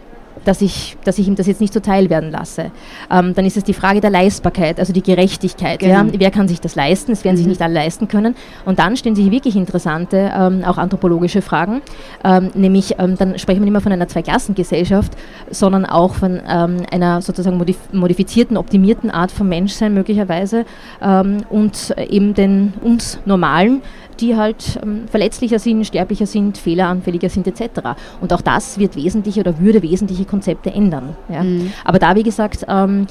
dass 0.45 0.61
ich, 0.61 0.97
dass 1.03 1.17
ich 1.17 1.27
ihm 1.27 1.35
das 1.35 1.47
jetzt 1.47 1.61
nicht 1.61 1.73
zuteil 1.73 2.09
werden 2.09 2.31
lasse. 2.31 2.71
Ähm, 3.11 3.33
dann 3.33 3.45
ist 3.45 3.57
es 3.57 3.63
die 3.63 3.73
Frage 3.73 4.01
der 4.01 4.09
Leistbarkeit, 4.09 4.79
also 4.79 4.93
die 4.93 5.03
Gerechtigkeit. 5.03 5.79
Genau. 5.79 5.93
Ja? 5.93 6.07
Wer 6.11 6.31
kann 6.31 6.47
sich 6.47 6.61
das 6.61 6.75
leisten? 6.75 7.11
Es 7.11 7.23
werden 7.23 7.35
mhm. 7.35 7.39
sich 7.39 7.47
nicht 7.47 7.61
alle 7.61 7.73
leisten 7.73 8.07
können. 8.07 8.35
Und 8.65 8.79
dann 8.79 8.97
stehen 8.97 9.15
sich 9.15 9.31
wirklich 9.31 9.55
interessante, 9.55 10.31
ähm, 10.35 10.63
auch 10.65 10.77
anthropologische 10.77 11.41
Fragen. 11.41 11.81
Ähm, 12.23 12.51
nämlich, 12.53 12.95
ähm, 12.99 13.17
dann 13.17 13.37
sprechen 13.39 13.59
wir 13.59 13.65
nicht 13.65 13.71
mehr 13.71 13.81
von 13.81 13.91
einer 13.91 14.07
Zweiklassengesellschaft, 14.07 15.13
sondern 15.49 15.85
auch 15.85 16.15
von 16.15 16.41
ähm, 16.47 16.77
einer 16.91 17.21
sozusagen 17.21 17.57
modif 17.57 17.77
modifizierten, 17.91 18.57
optimierten 18.57 19.11
Art 19.11 19.31
von 19.31 19.47
Menschsein 19.47 19.93
möglicherweise 19.93 20.65
ähm, 21.01 21.43
und 21.49 21.95
eben 22.09 22.33
den 22.33 22.73
uns 22.81 23.19
Normalen, 23.25 23.81
die 24.19 24.35
halt 24.35 24.79
ähm, 24.83 25.03
verletzlicher 25.09 25.59
sind, 25.59 25.85
sterblicher 25.85 26.25
sind, 26.25 26.57
fehleranfälliger 26.57 27.29
sind 27.29 27.47
etc. 27.47 27.81
Und 28.19 28.33
auch 28.33 28.41
das 28.41 28.77
wird 28.77 28.95
wesentliche 28.95 29.41
oder 29.41 29.59
würde 29.59 29.81
wesentliche 29.81 30.25
Konzepte 30.25 30.71
ändern. 30.71 31.15
Ja. 31.29 31.43
Mhm. 31.43 31.71
Aber 31.83 31.99
da, 31.99 32.15
wie 32.15 32.23
gesagt, 32.23 32.65
ähm, 32.67 33.07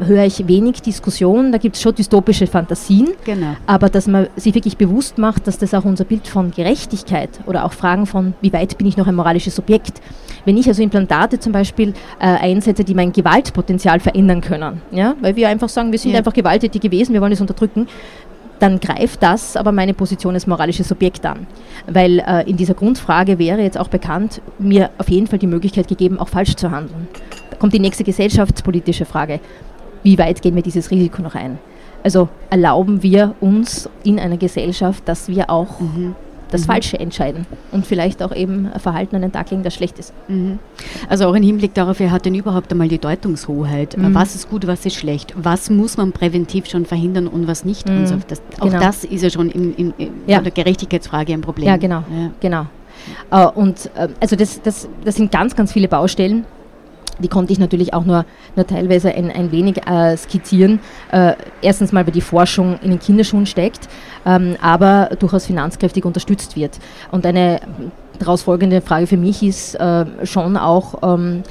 höre 0.00 0.24
ich 0.24 0.46
wenig 0.48 0.82
Diskussion, 0.82 1.52
da 1.52 1.58
gibt 1.58 1.76
es 1.76 1.82
schon 1.82 1.94
dystopische 1.94 2.46
Fantasien, 2.46 3.08
genau. 3.24 3.56
aber 3.66 3.88
dass 3.88 4.06
man 4.06 4.28
sich 4.36 4.54
wirklich 4.54 4.76
bewusst 4.76 5.18
macht, 5.18 5.46
dass 5.46 5.58
das 5.58 5.74
auch 5.74 5.84
unser 5.84 6.04
Bild 6.04 6.26
von 6.26 6.50
Gerechtigkeit 6.50 7.30
oder 7.46 7.64
auch 7.64 7.72
Fragen 7.72 8.06
von, 8.06 8.34
wie 8.40 8.52
weit 8.52 8.78
bin 8.78 8.86
ich 8.86 8.96
noch 8.96 9.06
ein 9.06 9.14
moralisches 9.14 9.54
Subjekt, 9.54 10.00
wenn 10.44 10.56
ich 10.56 10.68
also 10.68 10.82
Implantate 10.82 11.38
zum 11.38 11.52
Beispiel 11.52 11.90
äh, 12.18 12.26
einsetze, 12.26 12.84
die 12.84 12.94
mein 12.94 13.12
Gewaltpotenzial 13.12 14.00
verändern 14.00 14.40
können, 14.40 14.80
ja, 14.90 15.14
weil 15.20 15.36
wir 15.36 15.48
einfach 15.48 15.68
sagen, 15.68 15.92
wir 15.92 15.98
sind 15.98 16.12
ja. 16.12 16.18
einfach 16.18 16.32
gewalttätig 16.32 16.80
gewesen, 16.80 17.12
wir 17.12 17.20
wollen 17.20 17.32
es 17.32 17.40
unterdrücken, 17.40 17.88
dann 18.58 18.80
greift 18.80 19.22
das 19.22 19.56
aber 19.56 19.72
meine 19.72 19.94
Position 19.94 20.34
als 20.34 20.46
moralisches 20.46 20.88
Subjekt 20.88 21.24
an. 21.26 21.46
Weil 21.86 22.20
äh, 22.20 22.48
in 22.48 22.56
dieser 22.56 22.74
Grundfrage 22.74 23.38
wäre 23.38 23.62
jetzt 23.62 23.78
auch 23.78 23.88
bekannt, 23.88 24.40
mir 24.58 24.90
auf 24.98 25.08
jeden 25.08 25.26
Fall 25.26 25.38
die 25.38 25.46
Möglichkeit 25.46 25.88
gegeben, 25.88 26.18
auch 26.18 26.28
falsch 26.28 26.56
zu 26.56 26.70
handeln. 26.70 27.08
Da 27.50 27.56
kommt 27.56 27.74
die 27.74 27.80
nächste 27.80 28.04
gesellschaftspolitische 28.04 29.04
Frage. 29.04 29.40
Wie 30.02 30.18
weit 30.18 30.42
gehen 30.42 30.54
wir 30.54 30.62
dieses 30.62 30.90
Risiko 30.90 31.22
noch 31.22 31.34
ein? 31.34 31.58
Also 32.02 32.28
erlauben 32.50 33.02
wir 33.02 33.34
uns 33.40 33.88
in 34.04 34.18
einer 34.20 34.36
Gesellschaft, 34.36 35.02
dass 35.06 35.28
wir 35.28 35.50
auch 35.50 35.80
mhm 35.80 36.14
das 36.50 36.62
mhm. 36.62 36.66
Falsche 36.66 36.98
entscheiden 36.98 37.46
und 37.72 37.86
vielleicht 37.86 38.22
auch 38.22 38.34
eben 38.34 38.70
Verhalten 38.78 39.16
an 39.16 39.22
den 39.22 39.32
Tag 39.32 39.50
legen, 39.50 39.62
das 39.62 39.74
schlecht 39.74 39.98
ist. 39.98 40.12
Mhm. 40.28 40.58
Also 41.08 41.26
auch 41.26 41.34
im 41.34 41.42
Hinblick 41.42 41.74
darauf, 41.74 41.98
wer 41.98 42.10
hat 42.10 42.26
denn 42.26 42.34
überhaupt 42.34 42.70
einmal 42.72 42.88
die 42.88 42.98
Deutungshoheit? 42.98 43.96
Mhm. 43.96 44.14
Was 44.14 44.34
ist 44.34 44.50
gut, 44.50 44.66
was 44.66 44.84
ist 44.86 44.96
schlecht? 44.96 45.34
Was 45.36 45.70
muss 45.70 45.96
man 45.96 46.12
präventiv 46.12 46.66
schon 46.66 46.86
verhindern 46.86 47.26
und 47.26 47.46
was 47.46 47.64
nicht? 47.64 47.88
Und 47.88 48.06
so. 48.06 48.16
Mhm. 48.16 48.22
das, 48.28 48.42
auch 48.60 48.66
genau. 48.66 48.80
das 48.80 49.04
ist 49.04 49.22
ja 49.22 49.30
schon 49.30 49.50
in, 49.50 49.74
in, 49.74 49.94
in 49.98 50.10
ja. 50.26 50.40
der 50.40 50.52
Gerechtigkeitsfrage 50.52 51.32
ein 51.32 51.40
Problem. 51.40 51.68
Ja, 51.68 51.76
genau. 51.76 52.04
Ja. 52.10 52.30
genau. 52.40 52.66
Uh, 53.30 53.50
und 53.54 53.90
uh, 53.96 54.08
also 54.20 54.36
das, 54.36 54.60
das, 54.62 54.88
das 55.04 55.16
sind 55.16 55.30
ganz, 55.30 55.54
ganz 55.54 55.72
viele 55.72 55.86
Baustellen 55.86 56.44
die 57.18 57.28
konnte 57.28 57.52
ich 57.52 57.58
natürlich 57.58 57.94
auch 57.94 58.04
nur, 58.04 58.24
nur 58.54 58.66
teilweise 58.66 59.14
ein, 59.14 59.30
ein 59.30 59.52
wenig 59.52 59.86
äh, 59.86 60.16
skizzieren. 60.16 60.80
Äh, 61.10 61.34
erstens 61.62 61.92
mal, 61.92 62.06
weil 62.06 62.12
die 62.12 62.20
Forschung 62.20 62.78
in 62.82 62.90
den 62.90 63.00
Kinderschuhen 63.00 63.46
steckt, 63.46 63.88
ähm, 64.24 64.56
aber 64.60 65.10
durchaus 65.18 65.46
finanzkräftig 65.46 66.04
unterstützt 66.04 66.56
wird. 66.56 66.78
Und 67.10 67.24
eine 67.26 67.60
daraus 68.18 68.42
folgende 68.42 68.80
Frage 68.80 69.06
für 69.06 69.16
mich 69.16 69.42
ist 69.42 69.74
äh, 69.74 70.04
schon 70.24 70.56
auch, 70.56 71.02
ähm, 71.02 71.42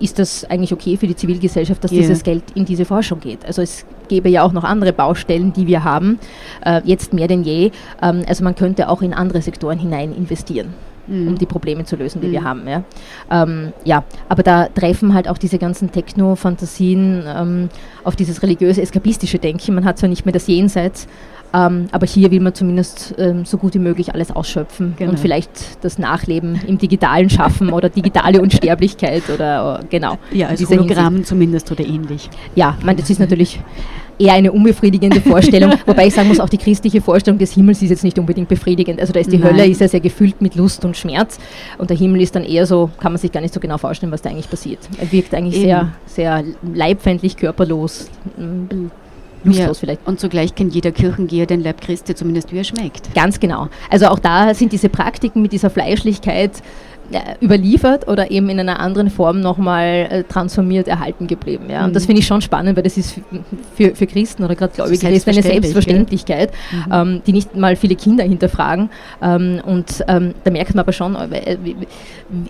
ist 0.00 0.18
das 0.18 0.44
eigentlich 0.44 0.72
okay 0.72 0.96
für 0.96 1.06
die 1.06 1.16
Zivilgesellschaft, 1.16 1.82
dass 1.82 1.90
yeah. 1.90 2.02
dieses 2.02 2.22
Geld 2.22 2.44
in 2.54 2.64
diese 2.64 2.84
Forschung 2.84 3.20
geht? 3.20 3.44
Also 3.44 3.62
es 3.62 3.84
gäbe 4.08 4.28
ja 4.28 4.44
auch 4.44 4.52
noch 4.52 4.64
andere 4.64 4.92
Baustellen, 4.92 5.52
die 5.52 5.66
wir 5.66 5.82
haben, 5.82 6.18
äh, 6.64 6.80
jetzt 6.84 7.12
mehr 7.12 7.26
denn 7.26 7.42
je. 7.42 7.72
Ähm, 8.00 8.24
also 8.28 8.44
man 8.44 8.54
könnte 8.54 8.88
auch 8.88 9.02
in 9.02 9.12
andere 9.12 9.42
Sektoren 9.42 9.78
hinein 9.78 10.14
investieren 10.14 10.72
mhm. 11.08 11.28
um 11.28 11.38
die 11.38 11.46
Probleme 11.46 11.84
zu 11.84 11.96
lösen, 11.96 12.20
die 12.20 12.28
mhm. 12.28 12.32
wir 12.32 12.44
haben. 12.44 12.68
Ja. 12.68 12.84
Ähm, 13.30 13.72
ja, 13.84 14.04
aber 14.28 14.42
da 14.42 14.66
treffen 14.66 15.14
halt 15.14 15.28
auch 15.28 15.38
diese 15.38 15.58
ganzen 15.58 15.90
Techno-Fantasien 15.90 17.24
ähm, 17.26 17.68
auf 18.04 18.16
dieses 18.16 18.42
religiöse, 18.42 18.82
eskapistische 18.82 19.38
Denken. 19.38 19.74
Man 19.74 19.84
hat 19.84 19.98
zwar 19.98 20.08
nicht 20.08 20.24
mehr 20.24 20.32
das 20.32 20.46
Jenseits, 20.46 21.06
ähm, 21.54 21.88
aber 21.92 22.06
hier 22.06 22.30
will 22.30 22.40
man 22.40 22.54
zumindest 22.54 23.14
ähm, 23.18 23.44
so 23.44 23.56
gut 23.56 23.74
wie 23.74 23.78
möglich 23.78 24.12
alles 24.14 24.30
ausschöpfen 24.30 24.94
genau. 24.98 25.12
und 25.12 25.18
vielleicht 25.18 25.82
das 25.82 25.98
Nachleben 25.98 26.60
im 26.66 26.76
Digitalen 26.76 27.30
schaffen 27.30 27.72
oder 27.72 27.88
digitale 27.88 28.40
Unsterblichkeit 28.42 29.30
oder, 29.30 29.80
genau. 29.88 30.18
Ja, 30.30 30.48
als 30.48 30.68
Hologramm 30.68 31.24
zumindest 31.24 31.72
oder 31.72 31.84
ähnlich. 31.86 32.28
Ja, 32.54 32.76
ich 32.78 32.84
meine, 32.84 33.00
das 33.00 33.08
ist 33.08 33.18
natürlich 33.18 33.60
eher 34.18 34.34
eine 34.34 34.52
unbefriedigende 34.52 35.20
Vorstellung, 35.20 35.74
wobei 35.86 36.06
ich 36.06 36.14
sagen 36.14 36.28
muss, 36.28 36.40
auch 36.40 36.48
die 36.48 36.58
christliche 36.58 37.00
Vorstellung 37.00 37.38
des 37.38 37.52
Himmels 37.52 37.82
ist 37.82 37.90
jetzt 37.90 38.04
nicht 38.04 38.18
unbedingt 38.18 38.48
befriedigend. 38.48 39.00
Also 39.00 39.12
da 39.12 39.20
ist 39.20 39.32
die 39.32 39.38
Nein. 39.38 39.52
Hölle 39.52 39.66
ist 39.66 39.80
ja 39.80 39.88
sehr 39.88 40.00
gefüllt 40.00 40.40
mit 40.40 40.54
Lust 40.54 40.84
und 40.84 40.96
Schmerz 40.96 41.38
und 41.78 41.90
der 41.90 41.96
Himmel 41.96 42.20
ist 42.20 42.34
dann 42.34 42.44
eher 42.44 42.66
so, 42.66 42.90
kann 43.00 43.12
man 43.12 43.20
sich 43.20 43.32
gar 43.32 43.40
nicht 43.40 43.54
so 43.54 43.60
genau 43.60 43.78
vorstellen, 43.78 44.12
was 44.12 44.22
da 44.22 44.30
eigentlich 44.30 44.50
passiert. 44.50 44.80
Er 44.98 45.10
wirkt 45.12 45.34
eigentlich 45.34 45.56
Eben. 45.56 45.64
sehr, 45.64 45.92
sehr 46.06 46.44
leibfeindlich, 46.74 47.36
körperlos, 47.36 48.10
lustlos 49.44 49.66
ja. 49.66 49.74
vielleicht. 49.74 50.06
Und 50.06 50.20
zugleich 50.20 50.54
kennt 50.54 50.74
jeder 50.74 50.92
Kirchengeher 50.92 51.46
den 51.46 51.62
Leib 51.62 51.80
Christi 51.80 52.14
zumindest, 52.14 52.52
wie 52.52 52.58
er 52.58 52.64
schmeckt. 52.64 53.14
Ganz 53.14 53.40
genau. 53.40 53.68
Also 53.90 54.06
auch 54.06 54.18
da 54.18 54.54
sind 54.54 54.72
diese 54.72 54.88
Praktiken 54.88 55.42
mit 55.42 55.52
dieser 55.52 55.70
Fleischlichkeit 55.70 56.62
überliefert 57.42 58.06
oder 58.06 58.30
eben 58.30 58.48
in 58.50 58.60
einer 58.60 58.80
anderen 58.80 59.10
Form 59.10 59.40
nochmal 59.40 60.08
äh, 60.10 60.24
transformiert 60.24 60.88
erhalten 60.88 61.26
geblieben. 61.26 61.66
Ja? 61.70 61.84
Und 61.84 61.90
mhm. 61.90 61.94
das 61.94 62.06
finde 62.06 62.20
ich 62.20 62.26
schon 62.26 62.40
spannend, 62.40 62.76
weil 62.76 62.82
das 62.82 62.96
ist 62.96 63.20
für, 63.74 63.94
für 63.94 64.06
Christen 64.06 64.44
oder 64.44 64.54
gerade 64.54 64.74
gläubige 64.74 65.06
Christen 65.06 65.30
eine 65.30 65.42
Selbstverständlichkeit, 65.42 66.52
mhm. 66.70 66.92
ähm, 66.92 67.22
die 67.26 67.32
nicht 67.32 67.56
mal 67.56 67.76
viele 67.76 67.94
Kinder 67.94 68.24
hinterfragen. 68.24 68.90
Ähm, 69.22 69.60
und 69.64 70.04
ähm, 70.08 70.34
da 70.44 70.50
merkt 70.50 70.74
man 70.74 70.80
aber 70.80 70.92
schon, 70.92 71.16
äh, 71.16 71.56
wie, 71.62 71.76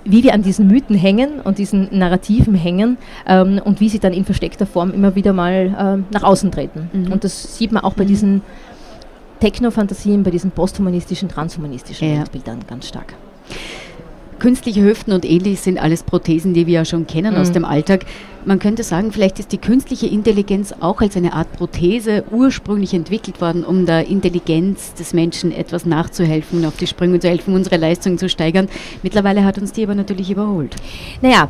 wie, 0.04 0.22
wir 0.24 0.34
an 0.34 0.42
diesen 0.42 0.66
Mythen 0.66 0.96
hängen 0.96 1.40
und 1.42 1.58
diesen 1.58 1.88
Narrativen 1.96 2.54
hängen 2.54 2.98
ähm, 3.26 3.60
und 3.64 3.80
wie 3.80 3.88
sie 3.88 4.00
dann 4.00 4.12
in 4.12 4.24
versteckter 4.24 4.66
Form 4.66 4.92
immer 4.92 5.14
wieder 5.14 5.32
mal 5.32 6.02
äh, 6.02 6.12
nach 6.12 6.24
außen 6.24 6.50
treten. 6.50 6.90
Mhm. 6.92 7.12
Und 7.12 7.24
das 7.24 7.56
sieht 7.56 7.70
man 7.70 7.84
auch 7.84 7.94
bei 7.94 8.04
mhm. 8.04 8.08
diesen 8.08 8.42
Technofantasien, 9.40 10.24
bei 10.24 10.30
diesen 10.30 10.50
posthumanistischen, 10.50 11.28
transhumanistischen 11.28 12.08
ja. 12.08 12.18
Weltbildern 12.18 12.60
ganz 12.66 12.88
stark. 12.88 13.14
Künstliche 14.38 14.82
Hüften 14.82 15.12
und 15.12 15.24
ähnlich 15.24 15.60
sind 15.60 15.78
alles 15.78 16.04
Prothesen, 16.04 16.54
die 16.54 16.66
wir 16.66 16.74
ja 16.74 16.84
schon 16.84 17.06
kennen 17.06 17.34
mhm. 17.34 17.40
aus 17.40 17.50
dem 17.50 17.64
Alltag. 17.64 18.06
Man 18.44 18.60
könnte 18.60 18.84
sagen, 18.84 19.10
vielleicht 19.12 19.38
ist 19.40 19.50
die 19.52 19.58
künstliche 19.58 20.06
Intelligenz 20.06 20.72
auch 20.78 21.00
als 21.00 21.16
eine 21.16 21.32
Art 21.32 21.52
Prothese 21.52 22.24
ursprünglich 22.30 22.94
entwickelt 22.94 23.40
worden, 23.40 23.64
um 23.64 23.84
der 23.84 24.06
Intelligenz 24.06 24.94
des 24.94 25.12
Menschen 25.12 25.50
etwas 25.50 25.84
nachzuhelfen, 25.86 26.64
auf 26.64 26.76
die 26.76 26.86
Sprünge 26.86 27.18
zu 27.18 27.28
helfen, 27.28 27.54
unsere 27.54 27.76
Leistung 27.76 28.16
zu 28.16 28.28
steigern. 28.28 28.68
Mittlerweile 29.02 29.44
hat 29.44 29.58
uns 29.58 29.72
die 29.72 29.82
aber 29.82 29.96
natürlich 29.96 30.30
überholt. 30.30 30.76
Naja, 31.20 31.48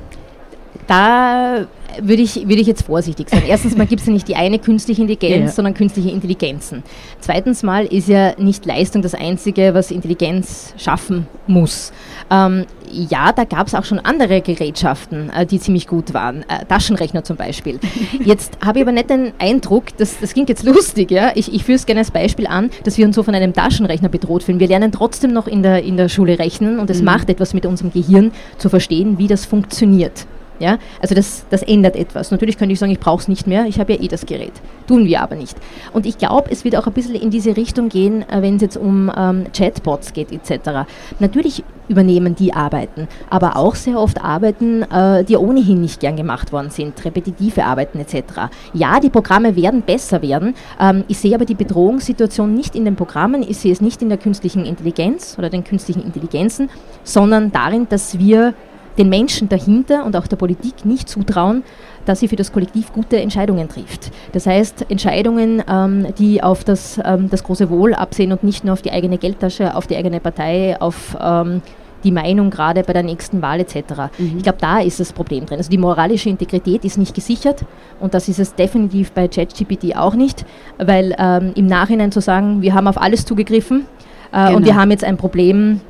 da 0.87 1.66
würde 2.00 2.22
ich, 2.22 2.37
würde 2.37 2.60
ich 2.60 2.66
jetzt 2.66 2.82
vorsichtig 2.82 3.28
sein. 3.30 3.42
Erstens 3.46 3.76
mal 3.76 3.87
gibt 3.87 4.00
es 4.00 4.06
ja 4.06 4.12
nicht 4.12 4.28
die 4.28 4.37
eine 4.37 4.58
künstliche 4.58 5.02
Intelligenz, 5.02 5.50
ja. 5.50 5.52
sondern 5.52 5.75
künstliche 5.75 6.10
Intelligenzen. 6.10 6.82
Zweitens 7.20 7.62
mal 7.62 7.87
ist 7.87 8.08
ja 8.08 8.34
nicht 8.38 8.66
Leistung 8.66 9.02
das 9.02 9.14
Einzige, 9.14 9.75
was 9.75 9.90
Intelligenz 9.90 10.75
schaffen 10.76 11.26
muss. 11.46 11.92
Ähm, 12.30 12.66
ja, 12.90 13.32
da 13.32 13.44
gab 13.44 13.66
es 13.66 13.75
auch 13.75 13.84
schon 13.84 13.98
andere 13.98 14.40
Gerätschaften, 14.40 15.30
äh, 15.30 15.46
die 15.46 15.58
ziemlich 15.60 15.87
gut 15.87 16.14
waren. 16.14 16.42
Äh, 16.42 16.64
Taschenrechner 16.66 17.25
zum 17.25 17.37
Beispiel. 17.37 17.78
Jetzt 18.25 18.58
habe 18.64 18.78
ich 18.78 18.84
aber 18.84 18.92
nicht 18.92 19.10
den 19.10 19.32
Eindruck, 19.38 19.96
dass, 19.96 20.20
das 20.20 20.32
klingt 20.32 20.48
jetzt 20.48 20.64
lustig, 20.64 21.10
ja? 21.10 21.32
ich, 21.34 21.52
ich 21.52 21.64
führe 21.64 21.76
es 21.76 21.87
gerne 21.87 22.00
als 22.00 22.10
Beispiel 22.10 22.46
an, 22.46 22.70
dass 22.84 22.96
wir 22.98 23.06
uns 23.06 23.16
so 23.16 23.22
von 23.22 23.34
einem 23.34 23.52
Taschenrechner 23.52 24.08
bedroht 24.08 24.42
fühlen. 24.42 24.60
Wir 24.60 24.68
lernen 24.68 24.92
trotzdem 24.92 25.32
noch 25.32 25.46
in 25.46 25.62
der, 25.62 25.82
in 25.82 25.96
der 25.96 26.08
Schule 26.08 26.38
rechnen 26.38 26.78
und 26.78 26.90
es 26.90 27.00
mhm. 27.00 27.06
macht 27.06 27.30
etwas 27.30 27.54
mit 27.54 27.66
unserem 27.66 27.92
Gehirn 27.92 28.32
zu 28.56 28.68
verstehen, 28.68 29.18
wie 29.18 29.26
das 29.26 29.44
funktioniert. 29.44 30.26
Ja? 30.59 30.79
Also 31.00 31.15
das, 31.15 31.45
das 31.50 31.62
ändert 31.62 31.97
etwas. 31.97 32.31
Natürlich 32.31 32.59
könnte 32.59 32.73
ich 32.73 32.79
sagen, 32.79 32.93
ich 32.93 33.00
brauche 33.00 33.21
es 33.21 33.29
nicht 33.29 33.47
mehr, 33.47 33.67
ich 33.67 33.79
habe 33.79 33.95
ja 33.95 34.00
eh 34.00 34.09
das 34.09 34.27
Gerät. 34.27 34.53
Tun 34.87 35.05
wir 35.07 35.21
aber 35.23 35.37
nicht. 35.37 35.57
Und 35.93 36.07
ich 36.07 36.19
glaube, 36.19 36.50
es 36.50 36.65
wird 36.65 36.77
auch 36.77 36.87
ein 36.87 36.93
bisschen 36.93 37.15
in 37.15 37.31
diese 37.31 37.57
Richtung 37.57 37.88
gehen, 37.88 38.23
äh, 38.29 38.43
wenn 38.43 38.57
es 38.57 38.62
jetzt 38.62 38.77
um 38.77 39.11
ähm, 39.17 39.47
Chatbots 39.53 40.12
geht 40.12 40.33
etc. 40.33 40.88
Natürlich 41.19 41.65
übernehmen 41.88 42.35
die 42.35 42.53
Arbeiten, 42.53 43.09
aber 43.31 43.57
auch 43.57 43.75
sehr 43.75 43.99
oft 43.99 44.23
Arbeiten, 44.23 44.83
äh, 44.83 45.25
die 45.25 45.37
ohnehin 45.37 45.81
nicht 45.81 46.00
gern 46.00 46.17
gemacht 46.17 46.53
worden 46.53 46.71
sind, 46.71 47.03
repetitive 47.05 47.65
Arbeiten 47.65 47.99
etc. 47.99 48.50
Ja, 48.75 49.00
die 49.00 49.11
Programme 49.11 49.57
werden 49.57 49.83
besser 49.83 50.23
werden. 50.23 50.55
Ähm, 50.81 51.05
ich 51.09 51.19
sehe 51.19 51.35
aber 51.35 51.45
die 51.45 51.55
Bedrohungssituation 51.55 52.55
nicht 52.55 52.77
in 52.77 52.85
den 52.85 52.97
Programmen, 52.97 53.43
ich 53.43 53.59
sehe 53.59 53.73
es 53.73 53.81
nicht 53.81 54.03
in 54.03 54.09
der 54.09 54.19
künstlichen 54.19 54.65
Intelligenz 54.65 55.37
oder 55.38 55.50
den 55.50 55.65
künstlichen 55.65 56.03
Intelligenzen, 56.03 56.69
sondern 57.05 57.50
darin, 57.53 57.87
dass 57.88 58.19
wir 58.19 58.55
den 58.99 59.09
Menschen 59.09 59.49
dahinter 59.49 60.05
und 60.05 60.17
auch 60.17 60.26
der 60.26 60.37
Politik 60.37 60.85
nicht 60.85 61.09
zutrauen, 61.09 61.62
dass 62.05 62.21
sie 62.21 62.28
für 62.28 62.37
das 62.37 62.52
Kollektiv 62.52 62.93
gute 62.93 63.21
Entscheidungen 63.21 63.69
trifft. 63.69 64.11
Das 64.33 64.47
heißt, 64.47 64.87
Entscheidungen, 64.90 65.62
ähm, 65.71 66.07
die 66.19 66.43
auf 66.43 66.64
das, 66.64 66.99
ähm, 67.05 67.28
das 67.31 67.45
große 67.45 67.71
Wohl 67.71 67.95
absehen 67.95 68.33
und 68.33 68.43
nicht 68.43 68.64
nur 68.64 68.73
auf 68.73 68.83
die 68.83 68.90
eigene 68.90 69.19
Geldtasche, 69.19 69.76
auf 69.76 69.87
die 69.87 69.97
eigene 69.97 70.21
Partei, 70.21 70.81
auf 70.81 71.17
ähm, 71.21 71.62
die 72.05 72.12
Meinung 72.12 72.50
gerade 72.50 72.83
bei 72.85 72.93
der 72.93 73.02
nächsten 73.02 73.43
Wahl 73.43 73.61
etc. 73.61 73.75
Mhm. 74.19 74.35
Ich 74.37 74.43
glaube, 74.45 74.59
da 74.61 74.78
ist 74.81 75.00
das 75.00 75.12
Problem 75.12 75.47
drin. 75.47 75.59
Also 75.59 75.69
die 75.69 75.78
moralische 75.78 76.28
Integrität 76.28 76.85
ist 76.85 76.97
nicht 76.97 77.14
gesichert 77.14 77.64
und 77.99 78.14
das 78.14 78.28
ist 78.28 78.38
es 78.38 78.55
definitiv 78.55 79.11
bei 79.12 79.26
ChatGPT 79.26 79.97
auch 79.97 80.14
nicht, 80.14 80.47
weil 80.78 81.17
im 81.57 81.67
Nachhinein 81.67 82.12
zu 82.12 82.21
sagen, 82.21 82.62
wir 82.62 82.72
haben 82.75 82.87
auf 82.87 83.01
alles 83.01 83.25
zugegriffen 83.25 83.87
äh, 84.33 84.46
genau. 84.46 84.57
und 84.57 84.64
wir 84.64 84.77
haben 84.77 84.92
jetzt 84.92 85.03
ein 85.03 85.16
Problem, 85.16 85.81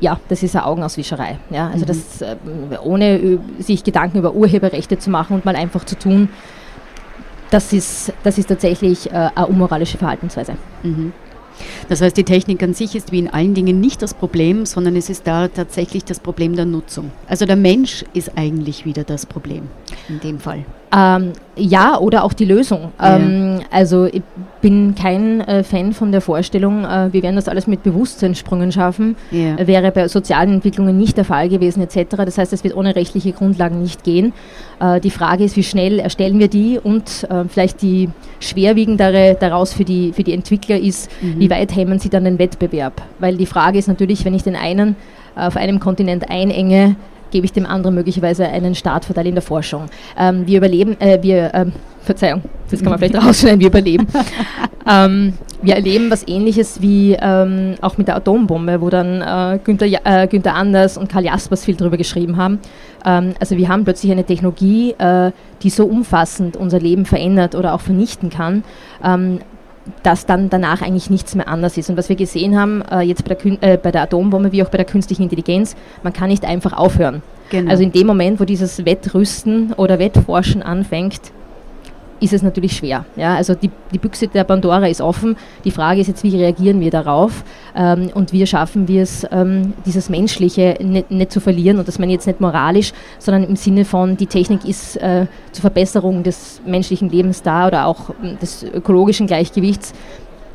ja, 0.00 0.18
das 0.28 0.42
ist 0.42 0.56
eine 0.56 0.66
Augenauswischerei. 0.66 1.38
Ja? 1.50 1.68
Also 1.68 1.84
mhm. 1.84 1.86
das, 1.86 2.22
äh, 2.22 2.36
ohne 2.82 3.18
äh, 3.18 3.38
sich 3.58 3.84
Gedanken 3.84 4.18
über 4.18 4.34
Urheberrechte 4.34 4.98
zu 4.98 5.10
machen 5.10 5.34
und 5.36 5.44
mal 5.44 5.56
einfach 5.56 5.84
zu 5.84 5.98
tun, 5.98 6.28
das 7.50 7.72
ist, 7.72 8.12
das 8.22 8.38
ist 8.38 8.48
tatsächlich 8.48 9.10
äh, 9.10 9.30
eine 9.34 9.46
unmoralische 9.46 9.98
Verhaltensweise. 9.98 10.56
Mhm. 10.82 11.12
Das 11.88 12.00
heißt, 12.00 12.16
die 12.16 12.24
Technik 12.24 12.62
an 12.62 12.72
sich 12.72 12.94
ist 12.94 13.12
wie 13.12 13.18
in 13.18 13.28
allen 13.28 13.54
Dingen 13.54 13.80
nicht 13.80 14.00
das 14.00 14.14
Problem, 14.14 14.64
sondern 14.64 14.96
es 14.96 15.10
ist 15.10 15.26
da 15.26 15.48
tatsächlich 15.48 16.04
das 16.04 16.18
Problem 16.20 16.56
der 16.56 16.64
Nutzung. 16.64 17.10
Also 17.28 17.44
der 17.44 17.56
Mensch 17.56 18.04
ist 18.14 18.36
eigentlich 18.36 18.86
wieder 18.86 19.04
das 19.04 19.26
Problem 19.26 19.64
in 20.08 20.20
dem 20.20 20.38
Fall. 20.38 20.64
Ähm, 20.92 21.32
ja, 21.56 21.98
oder 21.98 22.24
auch 22.24 22.32
die 22.32 22.44
Lösung. 22.44 22.92
Ja. 23.00 23.16
Ähm, 23.16 23.60
also 23.70 24.06
ich 24.06 24.22
bin 24.60 24.94
kein 24.94 25.40
äh, 25.42 25.62
Fan 25.62 25.92
von 25.92 26.10
der 26.10 26.20
Vorstellung, 26.20 26.84
äh, 26.84 27.12
wir 27.12 27.22
werden 27.22 27.36
das 27.36 27.48
alles 27.48 27.66
mit 27.66 27.82
Bewusstseinssprüngen 27.82 28.72
schaffen. 28.72 29.16
Ja. 29.30 29.66
Wäre 29.66 29.92
bei 29.92 30.08
sozialen 30.08 30.54
Entwicklungen 30.54 30.98
nicht 30.98 31.16
der 31.16 31.24
Fall 31.24 31.48
gewesen 31.48 31.82
etc. 31.82 32.16
Das 32.16 32.38
heißt, 32.38 32.52
es 32.52 32.64
wird 32.64 32.76
ohne 32.76 32.96
rechtliche 32.96 33.32
Grundlagen 33.32 33.80
nicht 33.80 34.02
gehen. 34.02 34.32
Äh, 34.80 35.00
die 35.00 35.10
Frage 35.10 35.44
ist, 35.44 35.56
wie 35.56 35.62
schnell 35.62 36.00
erstellen 36.00 36.38
wir 36.40 36.48
die 36.48 36.78
und 36.82 37.26
äh, 37.30 37.44
vielleicht 37.48 37.82
die 37.82 38.08
schwerwiegendere 38.40 39.36
daraus 39.38 39.72
für 39.72 39.84
die, 39.84 40.12
für 40.12 40.24
die 40.24 40.32
Entwickler 40.32 40.78
ist, 40.78 41.10
mhm. 41.20 41.38
wie 41.38 41.50
weit 41.50 41.74
hemmen 41.76 42.00
sie 42.00 42.08
dann 42.08 42.24
den 42.24 42.38
Wettbewerb? 42.38 43.00
Weil 43.20 43.36
die 43.36 43.46
Frage 43.46 43.78
ist 43.78 43.86
natürlich, 43.86 44.24
wenn 44.24 44.34
ich 44.34 44.42
den 44.42 44.56
einen 44.56 44.96
auf 45.36 45.56
einem 45.56 45.78
Kontinent 45.78 46.28
einenge, 46.30 46.96
gebe 47.30 47.44
ich 47.44 47.52
dem 47.52 47.66
anderen 47.66 47.94
möglicherweise 47.94 48.46
einen 48.46 48.74
Startvorteil 48.74 49.26
in 49.26 49.34
der 49.34 49.42
Forschung. 49.42 49.86
Ähm, 50.18 50.46
wir 50.46 50.58
überleben, 50.58 51.00
äh, 51.00 51.18
wir, 51.22 51.50
ähm, 51.54 51.72
Verzeihung, 52.02 52.42
das 52.70 52.80
kann 52.80 52.90
man 52.90 52.98
vielleicht 52.98 53.14
rausschneiden, 53.14 53.60
wir 53.60 53.68
überleben. 53.68 54.06
ähm, 54.90 55.34
wir 55.62 55.74
erleben 55.74 56.10
was 56.10 56.26
ähnliches 56.26 56.80
wie 56.80 57.16
ähm, 57.20 57.74
auch 57.82 57.98
mit 57.98 58.08
der 58.08 58.16
Atombombe, 58.16 58.80
wo 58.80 58.88
dann 58.88 59.20
äh, 59.20 59.58
Günther, 59.62 59.86
äh, 60.04 60.26
Günther 60.26 60.54
Anders 60.54 60.96
und 60.96 61.10
Karl 61.10 61.24
Jaspers 61.24 61.64
viel 61.64 61.76
darüber 61.76 61.98
geschrieben 61.98 62.36
haben. 62.38 62.58
Ähm, 63.04 63.34
also 63.38 63.56
wir 63.56 63.68
haben 63.68 63.84
plötzlich 63.84 64.10
eine 64.10 64.24
Technologie, 64.24 64.92
äh, 64.92 65.32
die 65.62 65.70
so 65.70 65.84
umfassend 65.84 66.56
unser 66.56 66.80
Leben 66.80 67.04
verändert 67.04 67.54
oder 67.54 67.74
auch 67.74 67.80
vernichten 67.80 68.30
kann, 68.30 68.64
ähm, 69.04 69.40
dass 70.02 70.26
dann 70.26 70.50
danach 70.50 70.82
eigentlich 70.82 71.10
nichts 71.10 71.34
mehr 71.34 71.48
anders 71.48 71.76
ist. 71.76 71.90
Und 71.90 71.96
was 71.96 72.08
wir 72.08 72.16
gesehen 72.16 72.58
haben, 72.58 72.82
äh, 72.90 73.00
jetzt 73.00 73.24
bei 73.24 73.34
der, 73.34 73.62
äh, 73.62 73.76
bei 73.76 73.90
der, 73.90 74.02
Atombombe 74.02 74.52
wie 74.52 74.62
auch 74.62 74.68
bei 74.68 74.76
der 74.76 74.86
künstlichen 74.86 75.22
Intelligenz, 75.22 75.76
man 76.02 76.12
kann 76.12 76.28
nicht 76.28 76.44
einfach 76.44 76.72
aufhören. 76.72 77.22
Genau. 77.50 77.70
Also 77.70 77.82
in 77.82 77.92
dem 77.92 78.06
Moment, 78.06 78.40
wo 78.40 78.44
dieses 78.44 78.84
Wettrüsten 78.84 79.72
oder 79.72 79.98
Wettforschen 79.98 80.62
anfängt, 80.62 81.32
ist 82.20 82.32
es 82.32 82.42
natürlich 82.42 82.76
schwer. 82.76 83.04
Ja? 83.16 83.34
Also 83.34 83.54
die, 83.54 83.70
die 83.92 83.98
Büchse 83.98 84.28
der 84.28 84.44
Pandora 84.44 84.86
ist 84.86 85.00
offen. 85.00 85.36
Die 85.64 85.70
Frage 85.70 86.00
ist 86.00 86.06
jetzt, 86.06 86.22
wie 86.22 86.36
reagieren 86.36 86.80
wir 86.80 86.90
darauf 86.90 87.44
ähm, 87.74 88.10
und 88.14 88.32
wie 88.32 88.46
schaffen 88.46 88.88
wir 88.88 89.02
es, 89.02 89.26
ähm, 89.30 89.72
dieses 89.86 90.08
Menschliche 90.08 90.76
nicht, 90.80 91.10
nicht, 91.10 91.32
zu 91.32 91.40
verlieren. 91.40 91.78
Und 91.78 91.88
das 91.88 91.98
meine 91.98 92.12
ich 92.12 92.16
jetzt 92.16 92.26
nicht 92.26 92.40
moralisch, 92.40 92.92
sondern 93.18 93.44
im 93.44 93.56
Sinne 93.56 93.84
von, 93.84 94.16
die 94.16 94.26
Technik 94.26 94.64
ist 94.64 94.96
äh, 94.96 95.26
zur 95.52 95.62
Verbesserung 95.62 96.22
des 96.22 96.60
menschlichen 96.66 97.08
Lebens 97.08 97.42
da 97.42 97.66
oder 97.66 97.86
auch 97.86 98.10
äh, 98.10 98.36
des 98.40 98.62
ökologischen 98.62 99.26
Gleichgewichts. 99.26 99.92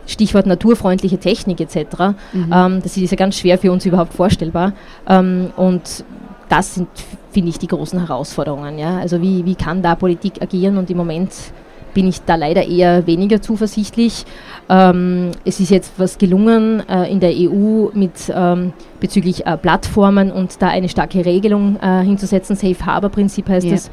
Stichwort 0.08 0.45
naturfreundliche 0.45 1.17
Technik 1.17 1.60
etc. 1.60 2.15
Mhm. 2.32 2.54
Ähm, 2.54 2.82
das 2.84 2.95
ist 2.95 3.10
ja 3.10 3.17
ganz 3.17 3.39
schwer 3.39 3.58
für 3.58 3.71
uns 3.71 3.86
überhaupt 3.86 4.13
vorstellbar. 4.13 4.73
Ähm, 5.08 5.51
und 5.56 6.06
das 6.49 6.75
sind, 6.75 6.88
finde 7.31 7.49
ich, 7.49 7.60
die 7.60 7.67
großen 7.67 7.99
Herausforderungen. 7.99 8.77
Ja? 8.77 8.97
Also 8.97 9.21
wie, 9.21 9.45
wie 9.45 9.55
kann 9.55 9.81
da 9.81 9.95
Politik 9.95 10.41
agieren 10.41 10.77
und 10.77 10.89
im 10.89 10.97
Moment 10.97 11.31
bin 11.93 12.08
ich 12.08 12.21
da 12.21 12.36
leider 12.36 12.67
eher 12.67 13.08
weniger 13.08 13.41
zuversichtlich. 13.41 14.25
Ähm, 14.69 15.31
es 15.45 15.60
ist 15.60 15.71
jetzt 15.71 15.93
was 15.97 16.17
gelungen 16.17 16.88
äh, 16.88 17.10
in 17.10 17.21
der 17.21 17.31
EU 17.31 17.89
mit 17.93 18.12
ähm, 18.29 18.73
bezüglich 18.99 19.45
äh, 19.45 19.58
Plattformen 19.58 20.31
und 20.31 20.62
da 20.62 20.67
eine 20.67 20.89
starke 20.89 21.25
Regelung 21.25 21.77
äh, 21.81 22.03
hinzusetzen. 22.03 22.55
Safe 22.55 22.86
Harbor 22.86 23.10
Prinzip 23.10 23.47
heißt 23.47 23.67
ja. 23.67 23.73
es. 23.73 23.89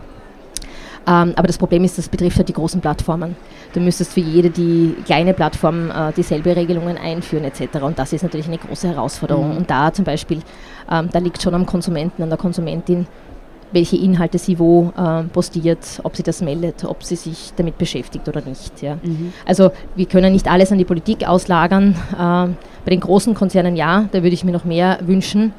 Ähm, 1.07 1.33
aber 1.37 1.47
das 1.47 1.59
Problem 1.59 1.85
ist, 1.85 1.99
das 1.99 2.09
betrifft 2.09 2.39
halt 2.39 2.49
die 2.49 2.53
großen 2.53 2.81
Plattformen. 2.81 3.37
Du 3.73 3.81
müsstest 3.81 4.13
für 4.13 4.21
jede 4.21 4.51
die 4.51 4.95
kleine 5.05 5.35
Plattform 5.35 5.91
äh, 5.91 6.13
dieselbe 6.17 6.55
Regelungen 6.55 6.97
einführen 6.97 7.45
etc. 7.45 7.83
Und 7.83 7.99
das 7.99 8.13
ist 8.13 8.23
natürlich 8.23 8.47
eine 8.47 8.59
große 8.59 8.89
Herausforderung. 8.89 9.51
Mhm. 9.51 9.57
Und 9.59 9.71
da 9.71 9.93
zum 9.93 10.05
Beispiel, 10.05 10.41
ähm, 10.91 11.09
da 11.13 11.19
liegt 11.19 11.43
schon 11.43 11.55
am 11.55 11.67
Konsumenten, 11.67 12.23
an 12.23 12.29
der 12.29 12.39
Konsumentin, 12.39 13.07
welche 13.73 13.97
Inhalte 13.97 14.39
sie 14.39 14.59
wo 14.59 14.93
äh, 14.97 15.25
postiert, 15.25 16.01
ob 16.05 16.17
sie 16.17 16.23
das 16.23 16.43
meldet, 16.43 16.85
ob 16.85 17.03
sie 17.03 17.17
sich 17.17 17.53
damit 17.57 17.79
beschäftigt 17.79 18.29
oder 18.29 18.43
nicht. 18.43 18.83
Ja. 18.83 18.97
Mhm. 19.03 19.33
Also 19.45 19.71
wir 19.97 20.07
können 20.07 20.33
nicht 20.33 20.51
alles 20.51 20.71
an 20.73 20.79
die 20.79 20.85
Politik 20.85 21.27
auslagern. 21.27 21.95
Äh, 22.13 22.55
bei 22.85 22.91
den 22.91 23.01
großen 23.01 23.35
Konzernen 23.35 23.77
ja, 23.77 24.09
da 24.13 24.23
würde 24.23 24.35
ich 24.35 24.45
mir 24.45 24.53
noch 24.53 24.65
mehr 24.65 24.99
wünschen. 25.03 25.53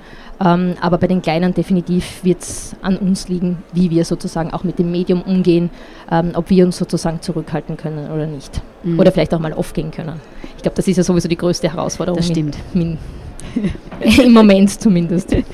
Ähm, 0.43 0.73
aber 0.81 0.97
bei 0.97 1.07
den 1.07 1.21
Kleinen 1.21 1.53
definitiv 1.53 2.23
wird 2.23 2.41
es 2.41 2.75
an 2.81 2.97
uns 2.97 3.29
liegen, 3.29 3.59
wie 3.71 3.89
wir 3.91 4.03
sozusagen 4.03 4.51
auch 4.51 4.63
mit 4.63 4.79
dem 4.79 4.91
Medium 4.91 5.21
umgehen, 5.21 5.69
ähm, 6.11 6.31
ob 6.33 6.49
wir 6.49 6.65
uns 6.65 6.77
sozusagen 6.77 7.21
zurückhalten 7.21 7.77
können 7.77 8.09
oder 8.11 8.25
nicht. 8.25 8.61
Mhm. 8.83 8.99
Oder 8.99 9.11
vielleicht 9.11 9.33
auch 9.33 9.39
mal 9.39 9.53
aufgehen 9.53 9.91
können. 9.91 10.19
Ich 10.57 10.63
glaube, 10.63 10.75
das 10.75 10.87
ist 10.87 10.97
ja 10.97 11.03
sowieso 11.03 11.27
die 11.27 11.37
größte 11.37 11.71
Herausforderung. 11.71 12.17
Das 12.17 12.27
stimmt. 12.27 12.57
Im, 12.73 12.97
Im 14.23 14.33
Moment 14.33 14.69
zumindest. 14.81 15.35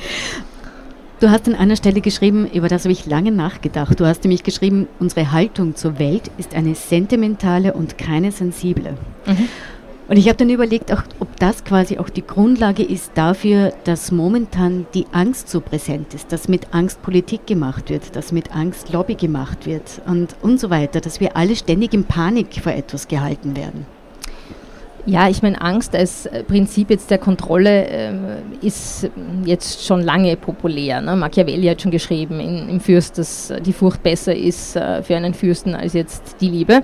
Du 1.20 1.30
hast 1.30 1.48
an 1.50 1.56
einer 1.56 1.76
Stelle 1.76 2.00
geschrieben, 2.00 2.50
über 2.54 2.70
das 2.70 2.86
habe 2.86 2.94
ich 2.94 3.06
lange 3.06 3.32
nachgedacht. 3.32 4.00
Du 4.00 4.06
hast 4.06 4.24
nämlich 4.24 4.44
geschrieben, 4.44 4.88
unsere 5.00 5.34
Haltung 5.34 5.76
zur 5.76 6.00
Welt 6.00 6.32
ist 6.38 6.56
eine 6.56 6.76
sentimentale 6.76 7.74
und 7.74 7.98
keine 7.98 8.32
sensible. 8.32 8.96
Mhm. 9.26 9.50
Und 10.08 10.18
ich 10.18 10.28
habe 10.30 10.38
dann 10.38 10.50
überlegt, 10.50 10.94
auch, 10.94 11.04
ob 11.20 11.36
das 11.36 11.66
quasi 11.66 11.98
auch 11.98 12.10
die 12.10 12.26
Grundlage 12.26 12.84
ist 12.84 13.12
dafür, 13.16 13.74
dass 13.84 14.14
momentan 14.14 14.88
die 14.94 15.08
Angst 15.12 15.50
so 15.50 15.60
präsent 15.60 16.14
ist, 16.14 16.32
dass 16.32 16.48
mit 16.48 16.74
Angst 16.74 17.02
Politik 17.02 17.46
gemacht 17.46 17.90
wird, 17.90 18.16
dass 18.16 18.32
mit 18.32 18.56
Angst 18.56 18.94
Lobby 18.94 19.16
gemacht 19.16 19.66
wird 19.66 20.02
und, 20.08 20.36
und 20.42 20.58
so 20.60 20.70
weiter, 20.70 21.02
dass 21.02 21.20
wir 21.20 21.36
alle 21.36 21.58
ständig 21.58 21.94
in 21.94 22.06
Panik 22.06 22.62
vor 22.64 22.72
etwas 22.72 23.10
gehalten 23.10 23.58
werden. 23.58 23.86
Ja, 25.06 25.30
ich 25.30 25.42
meine, 25.42 25.62
Angst 25.62 25.96
als 25.96 26.26
äh, 26.26 26.44
Prinzip 26.44 26.90
jetzt 26.90 27.10
der 27.10 27.18
Kontrolle 27.18 27.88
äh, 27.88 28.12
ist 28.62 29.10
jetzt 29.46 29.86
schon 29.86 30.02
lange 30.02 30.36
populär. 30.36 31.02
Ne? 31.02 31.16
Machiavelli 31.16 31.68
hat 31.68 31.82
schon 31.82 31.92
geschrieben 31.92 32.40
in, 32.40 32.70
im 32.70 32.80
Fürst, 32.80 33.18
dass 33.18 33.54
die 33.66 33.74
Furcht 33.74 34.04
besser 34.04 34.36
ist 34.36 34.76
äh, 34.76 35.02
für 35.02 35.16
einen 35.16 35.34
Fürsten 35.34 35.74
als 35.76 35.94
jetzt 35.94 36.36
die 36.42 36.50
Liebe. 36.50 36.84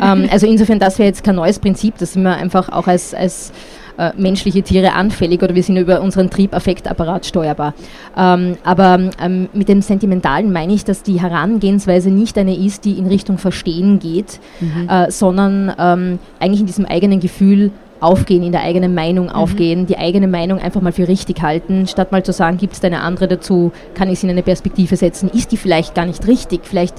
ähm, 0.00 0.28
also 0.30 0.46
insofern, 0.46 0.78
das 0.78 0.98
wäre 0.98 1.08
jetzt 1.08 1.24
kein 1.24 1.36
neues 1.36 1.58
Prinzip, 1.58 1.98
das 1.98 2.12
sind 2.12 2.22
wir 2.22 2.36
einfach 2.36 2.68
auch 2.68 2.86
als, 2.86 3.14
als 3.14 3.52
äh, 3.98 4.12
menschliche 4.16 4.62
Tiere 4.62 4.92
anfällig 4.92 5.42
oder 5.42 5.54
wir 5.54 5.62
sind 5.62 5.76
über 5.76 6.00
unseren 6.00 6.30
Trieb-Affektapparat 6.30 7.26
steuerbar. 7.26 7.74
Ähm, 8.16 8.56
aber 8.64 9.10
ähm, 9.22 9.48
mit 9.52 9.68
dem 9.68 9.82
Sentimentalen 9.82 10.52
meine 10.52 10.72
ich, 10.72 10.84
dass 10.84 11.02
die 11.02 11.20
Herangehensweise 11.20 12.10
nicht 12.10 12.36
eine 12.38 12.56
ist, 12.56 12.84
die 12.84 12.98
in 12.98 13.06
Richtung 13.06 13.38
Verstehen 13.38 13.98
geht, 13.98 14.40
mhm. 14.60 14.88
äh, 14.88 15.10
sondern 15.10 15.72
ähm, 15.78 16.18
eigentlich 16.40 16.60
in 16.60 16.66
diesem 16.66 16.86
eigenen 16.86 17.20
Gefühl 17.20 17.70
aufgehen, 18.00 18.42
in 18.42 18.52
der 18.52 18.62
eigenen 18.62 18.94
Meinung 18.94 19.26
mhm. 19.26 19.32
aufgehen, 19.32 19.86
die 19.86 19.96
eigene 19.96 20.28
Meinung 20.28 20.58
einfach 20.58 20.80
mal 20.80 20.92
für 20.92 21.08
richtig 21.08 21.42
halten, 21.42 21.86
statt 21.86 22.12
mal 22.12 22.22
zu 22.22 22.32
sagen, 22.32 22.58
gibt 22.58 22.74
es 22.74 22.84
eine 22.84 23.00
andere 23.00 23.28
dazu, 23.28 23.72
kann 23.94 24.10
ich 24.10 24.18
sie 24.18 24.26
in 24.26 24.32
eine 24.32 24.42
Perspektive 24.42 24.96
setzen, 24.96 25.30
ist 25.30 25.52
die 25.52 25.56
vielleicht 25.56 25.94
gar 25.94 26.06
nicht 26.06 26.26
richtig, 26.26 26.60
vielleicht 26.64 26.96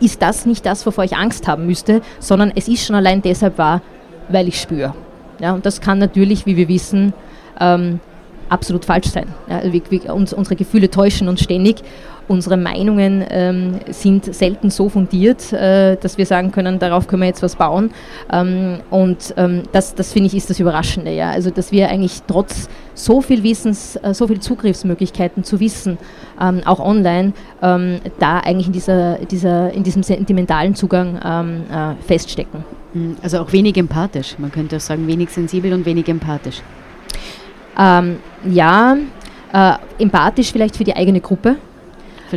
ist 0.00 0.22
das 0.22 0.46
nicht 0.46 0.66
das, 0.66 0.84
wovor 0.86 1.04
ich 1.04 1.16
Angst 1.16 1.46
haben 1.46 1.66
müsste, 1.66 2.00
sondern 2.18 2.52
es 2.54 2.68
ist 2.68 2.84
schon 2.86 2.96
allein 2.96 3.22
deshalb 3.22 3.58
wahr, 3.58 3.80
weil 4.28 4.48
ich 4.48 4.60
spüre. 4.60 4.94
Ja, 5.44 5.52
und 5.52 5.66
das 5.66 5.82
kann 5.82 5.98
natürlich, 5.98 6.46
wie 6.46 6.56
wir 6.56 6.68
wissen, 6.68 7.12
ähm, 7.60 8.00
absolut 8.48 8.86
falsch 8.86 9.08
sein. 9.08 9.26
Ja, 9.46 9.62
wir, 9.70 9.82
wir, 9.90 10.14
uns, 10.14 10.32
unsere 10.32 10.56
Gefühle 10.56 10.88
täuschen 10.90 11.28
uns 11.28 11.42
ständig. 11.42 11.82
Unsere 12.28 12.56
Meinungen 12.56 13.22
ähm, 13.28 13.74
sind 13.90 14.34
selten 14.34 14.70
so 14.70 14.88
fundiert, 14.88 15.52
äh, 15.52 15.96
dass 15.96 16.16
wir 16.16 16.24
sagen 16.24 16.50
können, 16.50 16.78
darauf 16.78 17.08
können 17.08 17.20
wir 17.20 17.26
jetzt 17.26 17.42
was 17.42 17.56
bauen. 17.56 17.90
Ähm, 18.32 18.78
und 18.88 19.34
ähm, 19.36 19.64
das, 19.72 19.94
das 19.94 20.14
finde 20.14 20.28
ich 20.28 20.34
ist 20.34 20.48
das 20.48 20.60
Überraschende. 20.60 21.12
Ja? 21.12 21.32
Also, 21.32 21.50
dass 21.50 21.72
wir 21.72 21.90
eigentlich 21.90 22.22
trotz 22.26 22.70
so 22.94 23.20
viel 23.20 23.42
Wissens, 23.42 23.96
äh, 23.96 24.14
so 24.14 24.26
viel 24.26 24.40
Zugriffsmöglichkeiten 24.40 25.44
zu 25.44 25.60
Wissen, 25.60 25.98
ähm, 26.40 26.62
auch 26.64 26.80
online, 26.80 27.34
ähm, 27.60 28.00
da 28.18 28.38
eigentlich 28.38 28.68
in, 28.68 28.72
dieser, 28.72 29.16
dieser, 29.18 29.74
in 29.74 29.82
diesem 29.82 30.02
sentimentalen 30.02 30.74
Zugang 30.74 31.20
ähm, 31.22 31.64
äh, 31.70 32.02
feststecken. 32.02 32.64
Hm, 32.94 33.16
also 33.22 33.38
auch 33.40 33.52
wenig 33.52 33.76
empathisch. 33.76 34.36
Man 34.38 34.50
könnte 34.50 34.76
auch 34.76 34.80
sagen, 34.80 35.06
wenig 35.06 35.30
sensibel 35.30 35.72
und 35.72 35.84
wenig 35.84 36.08
empathisch. 36.08 36.62
Ähm, 37.78 38.18
ja, 38.48 38.96
äh, 39.52 39.72
empathisch 39.98 40.52
vielleicht 40.52 40.76
für 40.76 40.84
die 40.84 40.96
eigene 40.96 41.20
Gruppe. 41.20 41.56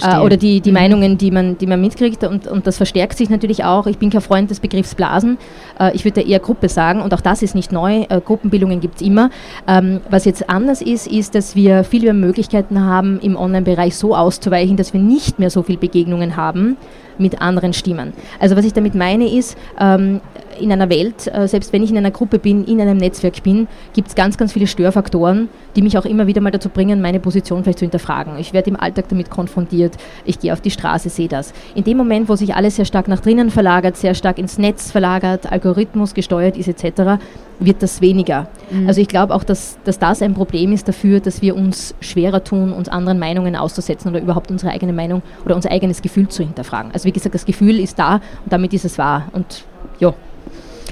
Äh, 0.04 0.20
oder 0.20 0.38
die, 0.38 0.62
die 0.62 0.70
mhm. 0.70 0.76
Meinungen, 0.76 1.18
die 1.18 1.32
man, 1.32 1.58
die 1.58 1.68
man 1.68 1.82
mitkriegt. 1.82 2.24
Und, 2.24 2.48
und 2.48 2.68
das 2.68 2.78
verstärkt 2.78 3.18
sich 3.18 3.30
natürlich 3.30 3.64
auch. 3.64 3.88
Ich 3.88 3.98
bin 3.98 4.10
kein 4.10 4.22
Freund 4.22 4.50
des 4.50 4.60
Begriffs 4.60 4.96
Blasen. 4.96 5.38
Äh, 5.80 5.96
ich 5.96 6.06
würde 6.06 6.22
eher 6.22 6.40
Gruppe 6.40 6.70
sagen. 6.70 7.02
Und 7.02 7.14
auch 7.14 7.22
das 7.22 7.42
ist 7.42 7.56
nicht 7.56 7.72
neu. 7.72 8.06
Äh, 8.10 8.22
Gruppenbildungen 8.24 8.80
gibt 8.80 8.96
es 8.96 9.02
immer. 9.02 9.30
Ähm, 9.68 10.02
was 10.10 10.26
jetzt 10.26 10.50
anders 10.50 10.82
ist, 10.82 11.08
ist, 11.08 11.36
dass 11.36 11.56
wir 11.56 11.84
viel 11.84 12.04
mehr 12.04 12.14
Möglichkeiten 12.14 12.84
haben, 12.84 13.20
im 13.22 13.36
Online-Bereich 13.36 13.96
so 13.96 14.16
auszuweichen, 14.16 14.78
dass 14.78 14.94
wir 14.94 15.00
nicht 15.00 15.40
mehr 15.40 15.50
so 15.50 15.64
viele 15.64 15.78
Begegnungen 15.78 16.36
haben 16.36 16.78
mit 17.18 17.42
anderen 17.42 17.74
Stimmen. 17.74 18.14
Also 18.40 18.56
was 18.56 18.66
ich 18.66 18.74
damit 18.74 18.94
meine 18.94 19.28
ist, 19.28 19.58
ähm, 19.80 20.22
in 20.60 20.72
einer 20.72 20.90
Welt, 20.90 21.28
äh, 21.34 21.48
selbst 21.48 21.74
wenn 21.74 21.84
ich 21.84 21.92
in 21.92 21.98
einer 21.98 22.12
Gruppe 22.12 22.40
bin, 22.40 22.66
in 22.66 22.82
einem 22.82 22.98
Netzwerk 22.98 23.44
bin, 23.44 23.68
gibt 23.94 24.10
es 24.10 24.16
ganz, 24.16 24.38
ganz 24.38 24.54
viele 24.54 24.68
Störfaktoren, 24.68 25.50
die 25.76 25.82
mich 25.82 25.98
auch 25.98 26.06
immer 26.06 26.28
wieder 26.28 26.42
mal 26.42 26.52
dazu 26.52 26.70
bringen, 26.70 27.02
meine 27.02 27.20
Position 27.20 27.64
vielleicht 27.64 27.80
zu 27.80 27.86
hinterfragen. 27.86 28.38
Ich 28.40 28.54
werde 28.54 28.70
im 28.70 28.80
Alltag 28.80 29.10
damit 29.10 29.30
konfrontiert, 29.30 29.96
ich 30.26 30.40
gehe 30.40 30.54
auf 30.54 30.62
die 30.62 30.72
Straße, 30.72 31.10
sehe 31.10 31.28
das. 31.28 31.54
In 31.76 31.84
dem 31.84 31.98
Moment, 31.98 32.30
wo 32.30 32.36
sich 32.36 32.56
alles 32.56 32.76
sehr 32.76 32.86
stark 32.86 33.08
nach 33.08 33.20
drinnen 33.20 33.50
verlagert, 33.50 33.98
sehr 33.98 34.14
stark 34.14 34.38
ins 34.38 34.58
Netz 34.58 34.92
verlagert, 34.92 35.52
Algorithmus 35.52 36.14
gesteuert 36.14 36.58
ist 36.58 36.68
etc., 36.68 37.20
wird 37.60 37.82
das 37.82 38.02
weniger. 38.02 38.48
Mhm. 38.70 38.88
Also 38.88 39.02
ich 39.02 39.08
glaube 39.08 39.34
auch, 39.34 39.44
dass, 39.44 39.78
dass 39.84 40.00
das 40.00 40.22
ein 40.22 40.34
Problem 40.34 40.72
ist 40.74 40.88
dafür, 40.88 41.20
dass 41.20 41.42
wir 41.42 41.56
uns 41.56 41.96
schwerer 42.02 42.44
tun, 42.44 42.72
uns 42.72 42.90
anderen 42.90 43.20
Meinungen 43.20 43.56
auszusetzen 43.56 44.10
oder 44.10 44.22
überhaupt 44.22 44.52
unsere 44.52 44.72
eigene 44.72 44.94
Meinung 44.94 45.22
oder 45.44 45.56
unser 45.56 45.72
eigenes 45.72 46.02
Gefühl 46.02 46.28
zu 46.28 46.44
hinterfragen. 46.44 46.92
Also 46.94 47.06
wie 47.06 47.12
gesagt, 47.12 47.36
das 47.36 47.46
Gefühl 47.46 47.80
ist 47.80 47.98
da 47.98 48.16
und 48.16 48.52
damit 48.52 48.74
ist 48.74 48.86
es 48.86 48.98
wahr. 48.98 49.28
Und 49.34 49.64
ja, 50.00 50.14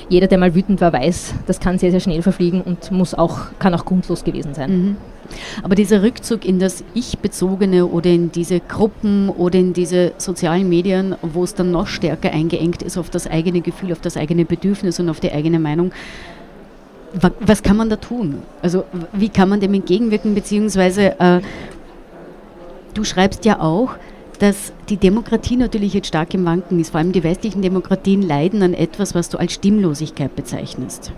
jeder, 0.09 0.27
der 0.27 0.37
mal 0.37 0.53
wütend 0.55 0.81
war, 0.81 0.93
weiß, 0.93 1.33
das 1.47 1.59
kann 1.59 1.77
sehr, 1.77 1.91
sehr 1.91 1.99
schnell 1.99 2.21
verfliegen 2.21 2.61
und 2.61 2.91
muss 2.91 3.13
auch, 3.13 3.39
kann 3.59 3.73
auch 3.73 3.85
grundlos 3.85 4.23
gewesen 4.23 4.53
sein. 4.53 4.71
Mhm. 4.71 4.97
Aber 5.63 5.75
dieser 5.75 6.03
Rückzug 6.03 6.45
in 6.45 6.59
das 6.59 6.83
Ich-Bezogene 6.93 7.87
oder 7.87 8.09
in 8.09 8.31
diese 8.31 8.59
Gruppen 8.59 9.29
oder 9.29 9.57
in 9.57 9.73
diese 9.73 10.13
sozialen 10.17 10.69
Medien, 10.69 11.15
wo 11.21 11.43
es 11.43 11.55
dann 11.55 11.71
noch 11.71 11.87
stärker 11.87 12.31
eingeengt 12.31 12.83
ist 12.83 12.97
auf 12.97 13.09
das 13.09 13.27
eigene 13.27 13.61
Gefühl, 13.61 13.91
auf 13.91 14.01
das 14.01 14.17
eigene 14.17 14.45
Bedürfnis 14.45 14.99
und 14.99 15.09
auf 15.09 15.19
die 15.19 15.31
eigene 15.31 15.59
Meinung, 15.59 15.91
was 17.39 17.63
kann 17.63 17.77
man 17.77 17.89
da 17.89 17.95
tun? 17.95 18.39
Also 18.61 18.83
wie 19.13 19.29
kann 19.29 19.49
man 19.49 19.59
dem 19.59 19.73
entgegenwirken, 19.73 20.35
beziehungsweise 20.35 21.19
äh, 21.19 21.41
du 22.93 23.03
schreibst 23.03 23.45
ja 23.45 23.61
auch, 23.61 23.91
dass 24.37 24.73
die 24.89 24.97
Demokratie 24.97 25.55
natürlich 25.55 25.93
jetzt 25.93 26.07
stark 26.07 26.33
im 26.33 26.45
Wanken 26.45 26.79
ist. 26.79 26.91
Vor 26.91 26.99
allem 26.99 27.11
die 27.11 27.23
westlichen 27.23 27.61
Demokratien 27.61 28.21
leiden 28.21 28.61
an 28.63 28.73
etwas, 28.73 29.15
was 29.15 29.29
du 29.29 29.37
als 29.37 29.53
Stimmlosigkeit 29.53 30.35
bezeichnest. 30.35 31.11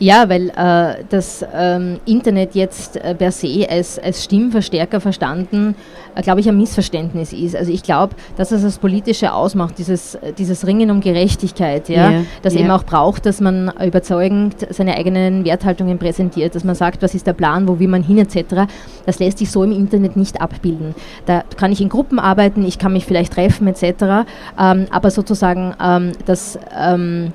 Ja, 0.00 0.30
weil 0.30 0.48
äh, 0.48 1.04
das 1.10 1.44
ähm, 1.54 2.00
Internet 2.06 2.54
jetzt 2.54 2.96
äh, 2.96 3.14
per 3.14 3.30
se 3.30 3.66
als, 3.68 3.98
als 3.98 4.24
Stimmverstärker 4.24 4.98
verstanden, 4.98 5.74
äh, 6.14 6.22
glaube 6.22 6.40
ich, 6.40 6.48
ein 6.48 6.56
Missverständnis 6.56 7.34
ist. 7.34 7.54
Also 7.54 7.70
ich 7.70 7.82
glaube, 7.82 8.14
dass 8.38 8.50
es 8.50 8.62
das 8.62 8.78
Politische 8.78 9.34
ausmacht, 9.34 9.76
dieses, 9.76 10.16
dieses 10.38 10.66
Ringen 10.66 10.90
um 10.90 11.02
Gerechtigkeit, 11.02 11.90
ja, 11.90 12.10
yeah, 12.10 12.22
das 12.40 12.54
yeah. 12.54 12.62
eben 12.62 12.70
auch 12.70 12.84
braucht, 12.84 13.26
dass 13.26 13.42
man 13.42 13.70
überzeugend 13.84 14.66
seine 14.70 14.96
eigenen 14.96 15.44
Werthaltungen 15.44 15.98
präsentiert, 15.98 16.54
dass 16.54 16.64
man 16.64 16.74
sagt, 16.74 17.02
was 17.02 17.14
ist 17.14 17.26
der 17.26 17.34
Plan, 17.34 17.68
wo 17.68 17.78
will 17.78 17.88
man 17.88 18.02
hin 18.02 18.16
etc. 18.16 18.70
Das 19.04 19.18
lässt 19.18 19.36
sich 19.36 19.50
so 19.50 19.62
im 19.62 19.72
Internet 19.72 20.16
nicht 20.16 20.40
abbilden. 20.40 20.94
Da 21.26 21.44
kann 21.58 21.72
ich 21.72 21.82
in 21.82 21.90
Gruppen 21.90 22.18
arbeiten, 22.18 22.64
ich 22.64 22.78
kann 22.78 22.94
mich 22.94 23.04
vielleicht 23.04 23.34
treffen 23.34 23.68
etc. 23.68 24.26
Ähm, 24.58 24.86
aber 24.90 25.10
sozusagen 25.10 25.74
ähm, 25.78 26.12
das 26.24 26.58
ähm, 26.74 27.34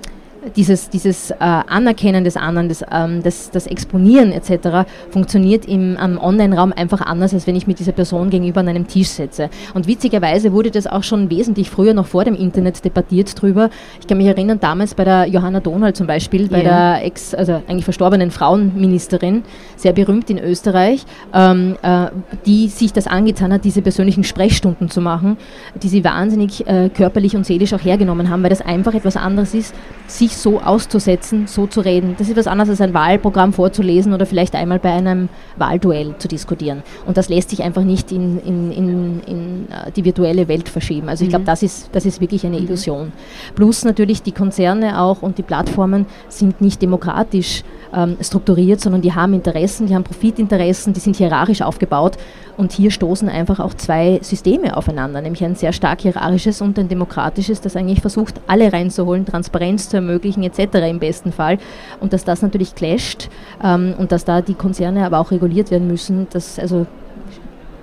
dieses, 0.56 0.90
dieses 0.90 1.32
äh, 1.32 1.36
Anerkennen 1.40 2.24
des 2.24 2.38
anderen, 2.38 2.70
das, 2.70 2.84
ähm, 2.92 3.24
das, 3.24 3.52
das 3.52 3.68
Exponieren 3.68 4.32
etc. 4.32 4.90
funktioniert 5.10 5.66
im 5.66 5.98
Online-Raum 5.98 6.74
einfach 6.76 7.02
anders, 7.02 7.34
als 7.34 7.48
wenn 7.48 7.56
ich 7.56 7.68
mit 7.68 7.80
dieser 7.80 7.92
Person 7.92 8.30
gegenüber 8.30 8.60
an 8.62 8.68
einem 8.68 8.88
Tisch 8.88 9.10
sitze. 9.10 9.50
Und 9.74 9.88
witzigerweise 9.88 10.54
wurde 10.54 10.72
das 10.72 10.88
auch 10.88 11.04
schon 11.04 11.30
wesentlich 11.30 11.70
früher, 11.70 11.94
noch 11.94 12.08
vor 12.08 12.24
dem 12.24 12.36
Internet, 12.36 12.84
debattiert 12.84 13.40
drüber. 13.42 13.70
Ich 14.00 14.08
kann 14.08 14.18
mich 14.18 14.28
erinnern, 14.28 14.60
damals 14.60 14.94
bei 14.94 15.04
der 15.04 15.26
Johanna 15.26 15.60
Donald 15.60 15.96
zum 15.96 16.08
Beispiel, 16.08 16.48
bei 16.48 16.62
yeah. 16.62 16.96
der 16.96 17.06
ex, 17.06 17.34
also 17.34 17.62
eigentlich 17.68 17.86
verstorbenen 17.86 18.32
Frauenministerin, 18.32 19.44
sehr 19.76 19.94
berühmt 19.94 20.30
in 20.30 20.40
Österreich, 20.40 21.06
ähm, 21.34 21.76
äh, 21.82 22.08
die 22.46 22.68
sich 22.68 22.94
das 22.94 23.08
angetan 23.08 23.54
hat, 23.54 23.66
diese 23.66 23.82
persönlichen 23.82 24.24
Sprechstunden 24.24 24.90
zu 24.90 25.02
machen, 25.02 25.38
die 25.82 25.88
sie 25.88 26.04
wahnsinnig 26.04 26.68
äh, 26.68 26.90
körperlich 26.90 27.36
und 27.36 27.46
seelisch 27.46 27.74
auch 27.74 27.84
hergenommen 27.84 28.30
haben, 28.30 28.44
weil 28.44 28.50
das 28.50 28.62
einfach 28.62 28.94
etwas 28.94 29.18
anderes 29.18 29.54
ist, 29.54 29.74
sich 30.08 30.35
so 30.42 30.60
auszusetzen, 30.60 31.48
so 31.48 31.68
zu 31.68 31.82
reden. 31.82 32.16
Das 32.18 32.30
ist 32.30 32.38
was 32.38 32.48
anderes 32.48 32.70
als 32.70 32.82
ein 32.82 32.94
Wahlprogramm 32.94 33.54
vorzulesen 33.54 34.14
oder 34.14 34.26
vielleicht 34.26 34.56
einmal 34.56 34.80
bei 34.80 34.92
einem 34.92 35.30
Wahlduell 35.58 36.16
zu 36.18 36.28
diskutieren. 36.28 36.84
Und 37.06 37.18
das 37.18 37.30
lässt 37.30 37.50
sich 37.50 37.64
einfach 37.64 37.84
nicht 37.84 38.12
in, 38.12 38.40
in, 38.40 38.72
in, 38.72 39.20
in 39.26 39.68
äh, 39.70 39.92
die 39.92 40.06
virtuelle 40.06 40.48
Welt 40.48 40.70
verschieben. 40.70 41.10
Also 41.10 41.24
ich 41.24 41.30
glaube, 41.30 41.44
mhm. 41.44 41.48
das 41.48 41.64
ist, 41.64 41.90
das 41.94 42.06
ist 42.06 42.22
wirklich 42.22 42.46
eine 42.46 42.58
mhm. 42.58 42.66
Illusion. 42.66 43.12
Plus 43.56 43.86
natürlich 43.86 44.22
die 44.22 44.32
Konzerne 44.32 45.02
auch 45.02 45.22
und 45.22 45.38
die 45.38 45.44
Plattformen 45.44 46.06
sind 46.30 46.62
nicht 46.62 46.82
demokratisch 46.82 47.64
ähm, 47.94 48.18
strukturiert, 48.22 48.82
sondern 48.82 49.02
die 49.02 49.14
haben 49.14 49.34
Interessen, 49.34 49.88
die 49.88 49.96
haben 49.96 50.04
Profitinteressen, 50.04 50.94
die 50.94 51.00
sind 51.00 51.16
hierarchisch 51.16 51.62
aufgebaut 51.62 52.18
und 52.58 52.72
hier 52.72 52.92
stoßen 52.92 53.30
einfach 53.30 53.60
auch 53.60 53.74
zwei 53.74 54.20
Systeme 54.22 54.76
aufeinander, 54.78 55.22
nämlich 55.22 55.44
ein 55.44 55.56
sehr 55.56 55.74
stark 55.74 56.02
hierarchisches 56.02 56.62
und 56.62 56.78
ein 56.80 56.88
demokratisches, 56.88 57.62
das 57.62 57.76
eigentlich 57.76 58.02
versucht, 58.02 58.42
alle 58.48 58.72
reinzuholen, 58.72 59.26
Transparenz 59.26 59.90
zu 59.90 59.98
ermöglichen 59.98 60.25
etc. 60.26 60.76
im 60.90 61.00
besten 61.00 61.32
Fall. 61.32 61.58
Und 62.00 62.14
dass 62.14 62.24
das 62.24 62.42
natürlich 62.42 62.76
clasht 62.76 63.30
ähm, 63.64 63.94
und 63.98 64.12
dass 64.12 64.26
da 64.26 64.42
die 64.42 64.54
Konzerne 64.54 65.06
aber 65.06 65.20
auch 65.20 65.32
reguliert 65.32 65.72
werden 65.72 65.88
müssen, 65.88 66.28
das 66.32 66.60
also 66.60 66.86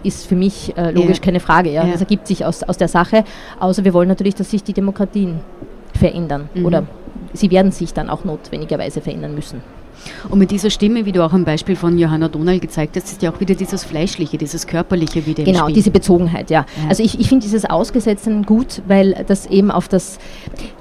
ist 0.02 0.26
für 0.26 0.36
mich 0.36 0.76
äh, 0.76 0.90
logisch 0.90 1.18
ja. 1.18 1.24
keine 1.24 1.40
Frage. 1.40 1.70
Ja. 1.70 1.84
ja. 1.84 1.92
Das 1.92 2.00
ergibt 2.00 2.26
sich 2.26 2.44
aus, 2.44 2.62
aus 2.62 2.76
der 2.76 2.88
Sache, 2.88 3.24
außer 3.60 3.84
wir 3.84 3.94
wollen 3.94 4.08
natürlich, 4.08 4.34
dass 4.34 4.50
sich 4.50 4.62
die 4.64 4.72
Demokratien 4.72 5.40
verändern 5.94 6.48
mhm. 6.54 6.66
oder 6.66 6.84
sie 7.32 7.50
werden 7.50 7.72
sich 7.72 7.94
dann 7.94 8.10
auch 8.10 8.24
notwendigerweise 8.24 9.00
verändern 9.00 9.34
müssen. 9.34 9.62
Und 10.28 10.38
mit 10.38 10.50
dieser 10.50 10.70
Stimme, 10.70 11.06
wie 11.06 11.12
du 11.12 11.24
auch 11.24 11.32
am 11.32 11.44
Beispiel 11.44 11.76
von 11.76 11.98
Johanna 11.98 12.28
Donal 12.28 12.58
gezeigt 12.58 12.96
hast, 12.96 13.12
ist 13.12 13.22
ja 13.22 13.32
auch 13.32 13.40
wieder 13.40 13.54
dieses 13.54 13.84
Fleischliche, 13.84 14.38
dieses 14.38 14.66
Körperliche 14.66 15.26
wieder 15.26 15.44
Genau, 15.44 15.68
diese 15.68 15.90
Bezogenheit, 15.90 16.50
ja. 16.50 16.60
ja. 16.60 16.88
Also 16.88 17.02
ich, 17.02 17.18
ich 17.18 17.28
finde 17.28 17.44
dieses 17.44 17.64
Ausgesetzten 17.68 18.44
gut, 18.44 18.82
weil 18.86 19.24
das 19.26 19.46
eben 19.46 19.70
auf 19.70 19.88
das, 19.88 20.18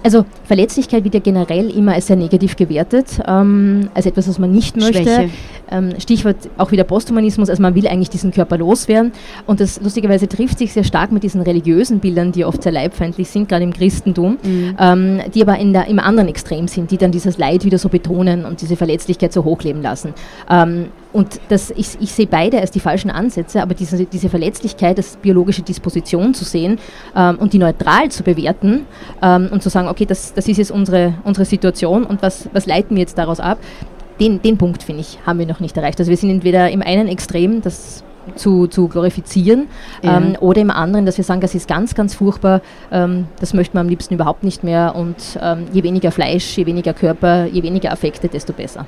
also 0.03 0.25
Verletzlichkeit 0.45 1.03
wird 1.03 1.13
ja 1.13 1.19
generell 1.19 1.69
immer 1.69 1.93
als 1.93 2.07
sehr 2.07 2.15
negativ 2.15 2.55
gewertet, 2.55 3.19
ähm, 3.27 3.89
als 3.93 4.05
etwas, 4.05 4.27
was 4.27 4.39
man 4.39 4.51
nicht 4.51 4.77
möchte. 4.77 5.29
Ähm, 5.73 5.93
Stichwort 5.99 6.35
auch 6.57 6.71
wieder 6.71 6.83
Posthumanismus, 6.83 7.49
also 7.49 7.61
man 7.61 7.75
will 7.75 7.87
eigentlich 7.87 8.09
diesen 8.09 8.31
Körper 8.31 8.57
loswerden. 8.57 9.13
Und 9.47 9.61
das 9.61 9.79
lustigerweise 9.81 10.27
trifft 10.27 10.59
sich 10.59 10.73
sehr 10.73 10.83
stark 10.83 11.13
mit 11.13 11.23
diesen 11.23 11.39
religiösen 11.41 11.99
Bildern, 11.99 12.33
die 12.33 12.43
oft 12.43 12.61
sehr 12.61 12.73
leibfeindlich 12.73 13.29
sind, 13.29 13.47
gerade 13.47 13.63
im 13.63 13.71
Christentum, 13.71 14.37
mhm. 14.43 14.75
ähm, 14.77 15.21
die 15.33 15.41
aber 15.41 15.57
in 15.59 15.71
der, 15.71 15.87
im 15.87 15.99
anderen 15.99 16.27
Extrem 16.27 16.67
sind, 16.67 16.91
die 16.91 16.97
dann 16.97 17.11
dieses 17.11 17.37
Leid 17.37 17.63
wieder 17.63 17.77
so 17.77 17.87
betonen 17.87 18.43
und 18.43 18.61
diese 18.61 18.75
Verletzlichkeit 18.75 19.10
so 19.33 19.43
hochleben 19.43 19.81
lassen. 19.81 20.13
Ähm, 20.49 20.87
und 21.13 21.41
das, 21.49 21.71
ich, 21.71 21.97
ich, 21.99 22.11
sehe 22.13 22.27
beide 22.27 22.59
als 22.59 22.71
die 22.71 22.79
falschen 22.79 23.11
Ansätze, 23.11 23.61
aber 23.61 23.73
diese, 23.73 24.05
diese 24.05 24.29
Verletzlichkeit 24.29 24.97
als 24.97 25.17
biologische 25.17 25.61
Disposition 25.61 26.33
zu 26.33 26.45
sehen 26.45 26.79
ähm, 27.15 27.37
und 27.37 27.53
die 27.53 27.57
neutral 27.57 28.09
zu 28.09 28.23
bewerten 28.23 28.85
ähm, 29.21 29.49
und 29.51 29.61
zu 29.61 29.69
sagen, 29.69 29.89
okay, 29.89 30.05
das, 30.05 30.33
das 30.33 30.47
ist 30.47 30.57
jetzt 30.57 30.71
unsere, 30.71 31.15
unsere 31.23 31.45
Situation 31.45 32.05
und 32.05 32.21
was, 32.21 32.49
was 32.53 32.65
leiten 32.65 32.95
wir 32.95 33.01
jetzt 33.01 33.17
daraus 33.17 33.39
ab, 33.39 33.57
den, 34.19 34.41
den 34.41 34.57
Punkt, 34.57 34.83
finde 34.83 35.01
ich, 35.01 35.19
haben 35.25 35.39
wir 35.39 35.47
noch 35.47 35.59
nicht 35.59 35.75
erreicht. 35.75 35.99
Also 35.99 36.09
wir 36.09 36.17
sind 36.17 36.29
entweder 36.29 36.69
im 36.69 36.81
einen 36.81 37.07
Extrem, 37.07 37.61
das 37.61 38.03
zu, 38.35 38.67
zu 38.67 38.87
glorifizieren 38.87 39.67
ja. 40.01 40.17
ähm, 40.17 40.35
oder 40.39 40.61
im 40.61 40.71
anderen, 40.71 41.05
dass 41.05 41.17
wir 41.17 41.23
sagen, 41.23 41.41
das 41.41 41.55
ist 41.55 41.67
ganz, 41.67 41.95
ganz 41.95 42.13
furchtbar, 42.13 42.61
ähm, 42.91 43.25
das 43.39 43.53
möchten 43.53 43.75
wir 43.75 43.81
am 43.81 43.89
liebsten 43.89 44.13
überhaupt 44.13 44.43
nicht 44.43 44.63
mehr 44.63 44.95
und 44.95 45.17
ähm, 45.41 45.65
je 45.73 45.83
weniger 45.83 46.11
Fleisch, 46.11 46.57
je 46.57 46.65
weniger 46.65 46.93
Körper, 46.93 47.45
je 47.45 47.63
weniger 47.63 47.91
Affekte, 47.91 48.27
desto 48.27 48.53
besser. 48.53 48.85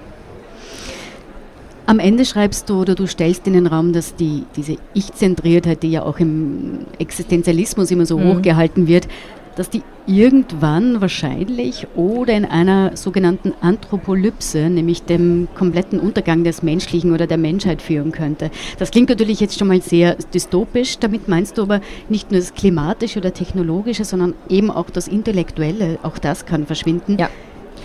Am 1.85 1.99
Ende 1.99 2.23
schreibst 2.23 2.69
du 2.69 2.79
oder 2.79 2.95
du 2.95 3.07
stellst 3.07 3.45
in 3.45 3.53
den 3.53 3.67
Raum, 3.67 3.91
dass 3.91 4.15
die, 4.15 4.45
diese 4.55 4.77
Ich-Zentriertheit, 4.93 5.83
die 5.83 5.91
ja 5.91 6.03
auch 6.03 6.17
im 6.17 6.85
Existenzialismus 6.97 7.91
immer 7.91 8.05
so 8.05 8.17
mhm. 8.17 8.37
hochgehalten 8.37 8.87
wird, 8.87 9.07
dass 9.55 9.69
die 9.69 9.83
irgendwann 10.05 11.01
wahrscheinlich 11.01 11.87
oder 11.95 12.33
in 12.33 12.45
einer 12.45 12.97
sogenannten 12.97 13.53
Anthropolypse, 13.61 14.69
nämlich 14.69 15.03
dem 15.03 15.47
kompletten 15.55 15.99
Untergang 15.99 16.43
des 16.43 16.63
Menschlichen 16.63 17.13
oder 17.13 17.27
der 17.27 17.37
Menschheit 17.37 17.81
führen 17.81 18.11
könnte. 18.11 18.51
Das 18.79 18.91
klingt 18.91 19.09
natürlich 19.09 19.39
jetzt 19.39 19.57
schon 19.57 19.67
mal 19.67 19.81
sehr 19.81 20.15
dystopisch. 20.33 20.99
Damit 20.99 21.27
meinst 21.27 21.57
du 21.57 21.63
aber 21.63 21.81
nicht 22.09 22.31
nur 22.31 22.39
das 22.39 22.53
Klimatische 22.53 23.19
oder 23.19 23.33
Technologische, 23.33 24.05
sondern 24.05 24.33
eben 24.49 24.69
auch 24.69 24.89
das 24.89 25.07
Intellektuelle. 25.07 25.99
Auch 26.03 26.17
das 26.17 26.45
kann 26.45 26.65
verschwinden. 26.65 27.17
Ja. 27.17 27.29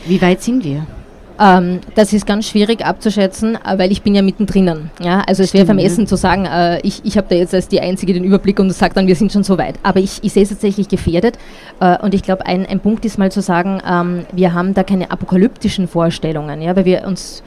Wie 0.07 0.21
weit 0.21 0.43
sind 0.43 0.65
wir? 0.65 0.87
Ähm, 1.41 1.81
das 1.95 2.13
ist 2.13 2.27
ganz 2.27 2.49
schwierig 2.49 2.85
abzuschätzen, 2.85 3.57
äh, 3.57 3.79
weil 3.79 3.93
ich 3.93 4.03
bin 4.03 4.15
ja 4.15 4.23
mittendrin. 4.23 4.91
Ja? 5.01 5.23
Also 5.27 5.43
es 5.43 5.55
wäre 5.55 5.67
vermessen 5.67 6.07
zu 6.07 6.17
sagen, 6.17 6.47
äh, 6.47 6.81
ich, 6.81 7.05
ich 7.05 7.17
habe 7.17 7.29
da 7.31 7.37
jetzt 7.37 7.55
als 7.55 7.69
die 7.69 7.81
Einzige 7.81 8.13
den 8.13 8.25
Überblick 8.25 8.59
und 8.59 8.71
sage 8.73 8.95
dann, 8.95 9.07
wir 9.07 9.15
sind 9.15 9.33
schon 9.33 9.45
so 9.45 9.57
weit. 9.57 9.77
Aber 9.83 10.01
ich, 10.01 10.23
ich 10.23 10.33
sehe 10.33 10.43
es 10.43 10.49
tatsächlich 10.49 10.89
gefährdet. 10.89 11.39
Äh, 11.81 11.99
und 11.99 12.15
ich 12.15 12.23
glaube, 12.23 12.47
ein, 12.47 12.67
ein 12.67 12.81
Punkt 12.81 13.05
ist 13.05 13.19
mal 13.19 13.31
zu 13.31 13.41
sagen, 13.41 13.81
ähm, 13.89 14.27
wir 14.33 14.53
haben 14.53 14.75
da 14.75 14.83
keine 14.83 15.11
apokalyptischen 15.11 15.87
Vorstellungen, 15.87 16.61
ja? 16.61 16.75
weil 16.75 16.85
wir 16.85 17.07
uns 17.07 17.43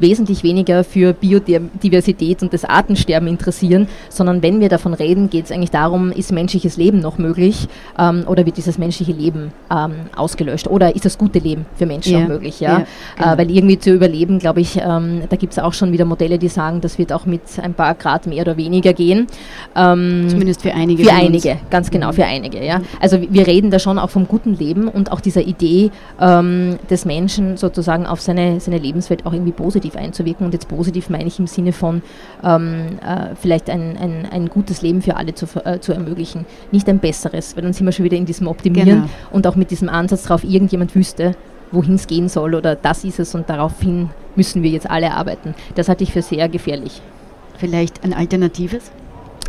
wesentlich 0.00 0.42
weniger 0.42 0.84
für 0.84 1.12
Biodiversität 1.12 2.42
und 2.42 2.52
das 2.52 2.64
Artensterben 2.64 3.28
interessieren, 3.28 3.88
sondern 4.08 4.42
wenn 4.42 4.60
wir 4.60 4.68
davon 4.68 4.94
reden, 4.94 5.30
geht 5.30 5.46
es 5.46 5.52
eigentlich 5.52 5.70
darum, 5.70 6.10
ist 6.12 6.32
menschliches 6.32 6.76
Leben 6.76 7.00
noch 7.00 7.18
möglich 7.18 7.68
ähm, 7.98 8.24
oder 8.26 8.46
wird 8.46 8.56
dieses 8.56 8.78
menschliche 8.78 9.12
Leben 9.12 9.52
ähm, 9.70 9.92
ausgelöscht 10.16 10.68
oder 10.68 10.94
ist 10.94 11.04
das 11.04 11.18
gute 11.18 11.38
Leben 11.38 11.66
für 11.76 11.86
Menschen 11.86 12.12
ja. 12.12 12.20
noch 12.20 12.28
möglich? 12.28 12.60
Ja? 12.60 12.80
ja 12.80 12.86
genau. 13.16 13.32
äh, 13.34 13.38
weil 13.38 13.50
irgendwie 13.50 13.78
zu 13.78 13.90
überleben, 13.90 14.38
glaube 14.38 14.60
ich, 14.60 14.76
ähm, 14.76 15.22
da 15.28 15.36
gibt 15.36 15.52
es 15.52 15.58
auch 15.58 15.72
schon 15.72 15.92
wieder 15.92 16.04
Modelle, 16.04 16.38
die 16.38 16.48
sagen, 16.48 16.80
das 16.80 16.98
wird 16.98 17.12
auch 17.12 17.26
mit 17.26 17.42
ein 17.62 17.74
paar 17.74 17.94
Grad 17.94 18.26
mehr 18.26 18.42
oder 18.42 18.56
weniger 18.56 18.92
gehen. 18.92 19.26
Ähm, 19.76 20.26
Zumindest 20.28 20.62
für 20.62 20.74
einige. 20.74 21.04
Für 21.04 21.12
einige, 21.12 21.58
ganz 21.70 21.90
genau, 21.90 22.12
für 22.12 22.24
einige. 22.24 22.64
Ja? 22.64 22.80
Also 23.00 23.18
wir 23.28 23.46
reden 23.46 23.70
da 23.70 23.78
schon 23.78 23.98
auch 23.98 24.10
vom 24.10 24.26
guten 24.26 24.54
Leben 24.54 24.88
und 24.88 25.12
auch 25.12 25.20
dieser 25.20 25.42
Idee 25.42 25.90
ähm, 26.20 26.78
des 26.90 27.04
Menschen 27.04 27.56
sozusagen 27.56 28.06
auf 28.06 28.20
seine, 28.20 28.60
seine 28.60 28.78
Lebenswelt 28.78 29.26
auch 29.26 29.32
irgendwie 29.32 29.52
positiv 29.52 29.87
positiv 29.88 29.96
einzuwirken. 29.96 30.46
Und 30.46 30.52
jetzt 30.52 30.68
positiv 30.68 31.10
meine 31.10 31.26
ich 31.26 31.38
im 31.38 31.46
Sinne 31.46 31.72
von 31.72 32.02
ähm, 32.44 32.98
äh, 33.04 33.34
vielleicht 33.40 33.70
ein, 33.70 33.96
ein, 33.96 34.28
ein 34.30 34.48
gutes 34.48 34.82
Leben 34.82 35.02
für 35.02 35.16
alle 35.16 35.34
zu, 35.34 35.46
äh, 35.64 35.80
zu 35.80 35.92
ermöglichen, 35.92 36.46
nicht 36.72 36.88
ein 36.88 36.98
besseres, 36.98 37.56
weil 37.56 37.62
dann 37.62 37.72
sind 37.72 37.86
wir 37.86 37.92
schon 37.92 38.04
wieder 38.04 38.16
in 38.16 38.26
diesem 38.26 38.46
Optimieren 38.46 38.88
genau. 38.88 39.08
und 39.30 39.46
auch 39.46 39.56
mit 39.56 39.70
diesem 39.70 39.88
Ansatz 39.88 40.24
darauf, 40.24 40.44
irgendjemand 40.44 40.94
wüsste, 40.94 41.32
wohin 41.70 41.94
es 41.94 42.06
gehen 42.06 42.28
soll 42.28 42.54
oder 42.54 42.74
das 42.74 43.04
ist 43.04 43.18
es 43.18 43.34
und 43.34 43.48
daraufhin 43.48 44.10
müssen 44.36 44.62
wir 44.62 44.70
jetzt 44.70 44.88
alle 44.88 45.12
arbeiten. 45.12 45.54
Das 45.74 45.88
halte 45.88 46.04
ich 46.04 46.12
für 46.12 46.22
sehr 46.22 46.48
gefährlich. 46.48 47.02
Vielleicht 47.58 48.04
ein 48.04 48.14
alternatives? 48.14 48.90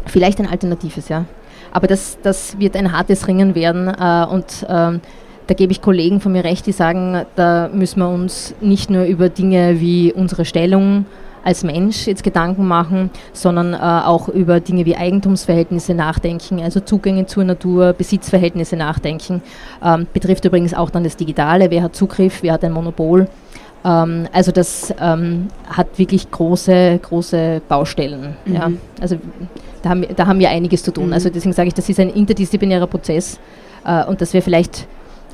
Vielleicht 0.06 0.40
ein 0.40 0.48
alternatives, 0.48 1.10
ja. 1.10 1.26
Aber 1.72 1.88
das, 1.88 2.18
das 2.24 2.58
wird 2.58 2.76
ein 2.76 2.92
hartes 2.92 3.28
Ringen 3.28 3.54
werden 3.54 3.88
äh, 3.88 4.26
und 4.26 4.66
ähm, 4.68 5.02
da 5.50 5.56
gebe 5.56 5.72
ich 5.72 5.82
Kollegen 5.82 6.22
von 6.22 6.32
mir 6.32 6.44
recht, 6.44 6.68
die 6.68 6.72
sagen, 6.72 7.26
da 7.36 7.70
müssen 7.74 8.00
wir 8.00 8.10
uns 8.10 8.54
nicht 8.62 8.92
nur 8.92 9.06
über 9.06 9.30
Dinge 9.30 9.80
wie 9.80 10.14
unsere 10.14 10.46
Stellung 10.46 11.06
als 11.44 11.64
Mensch 11.64 12.06
jetzt 12.06 12.24
Gedanken 12.24 12.68
machen, 12.68 13.10
sondern 13.34 13.74
äh, 13.74 13.78
auch 13.78 14.30
über 14.30 14.60
Dinge 14.60 14.86
wie 14.86 14.96
Eigentumsverhältnisse 14.96 15.96
nachdenken, 15.96 16.62
also 16.62 16.82
Zugänge 16.82 17.26
zur 17.26 17.46
Natur, 17.46 17.94
Besitzverhältnisse 17.94 18.76
nachdenken. 18.76 19.42
Ähm, 19.84 20.06
betrifft 20.14 20.46
übrigens 20.46 20.76
auch 20.76 20.92
dann 20.92 21.04
das 21.04 21.18
Digitale, 21.18 21.72
wer 21.72 21.82
hat 21.82 21.96
Zugriff, 21.96 22.44
wer 22.44 22.54
hat 22.54 22.64
ein 22.64 22.72
Monopol. 22.72 23.28
Ähm, 23.84 24.28
also 24.32 24.52
das 24.52 24.94
ähm, 25.02 25.48
hat 25.68 25.98
wirklich 25.98 26.30
große, 26.30 27.00
große 27.02 27.64
Baustellen. 27.68 28.36
Mhm. 28.46 28.54
Ja. 28.54 28.72
Also 29.02 29.16
da 29.82 29.90
haben, 29.90 30.06
da 30.16 30.28
haben 30.28 30.38
wir 30.38 30.52
einiges 30.52 30.84
zu 30.84 30.92
tun. 30.92 31.08
Mhm. 31.08 31.14
Also 31.14 31.30
deswegen 31.30 31.54
sage 31.54 31.70
ich, 31.70 31.74
das 31.74 31.90
ist 31.90 32.00
ein 32.00 32.10
interdisziplinärer 32.10 32.86
Prozess 32.86 33.40
äh, 33.84 34.04
und 34.06 34.22
dass 34.22 34.34
wir 34.34 34.44
vielleicht 34.44 34.88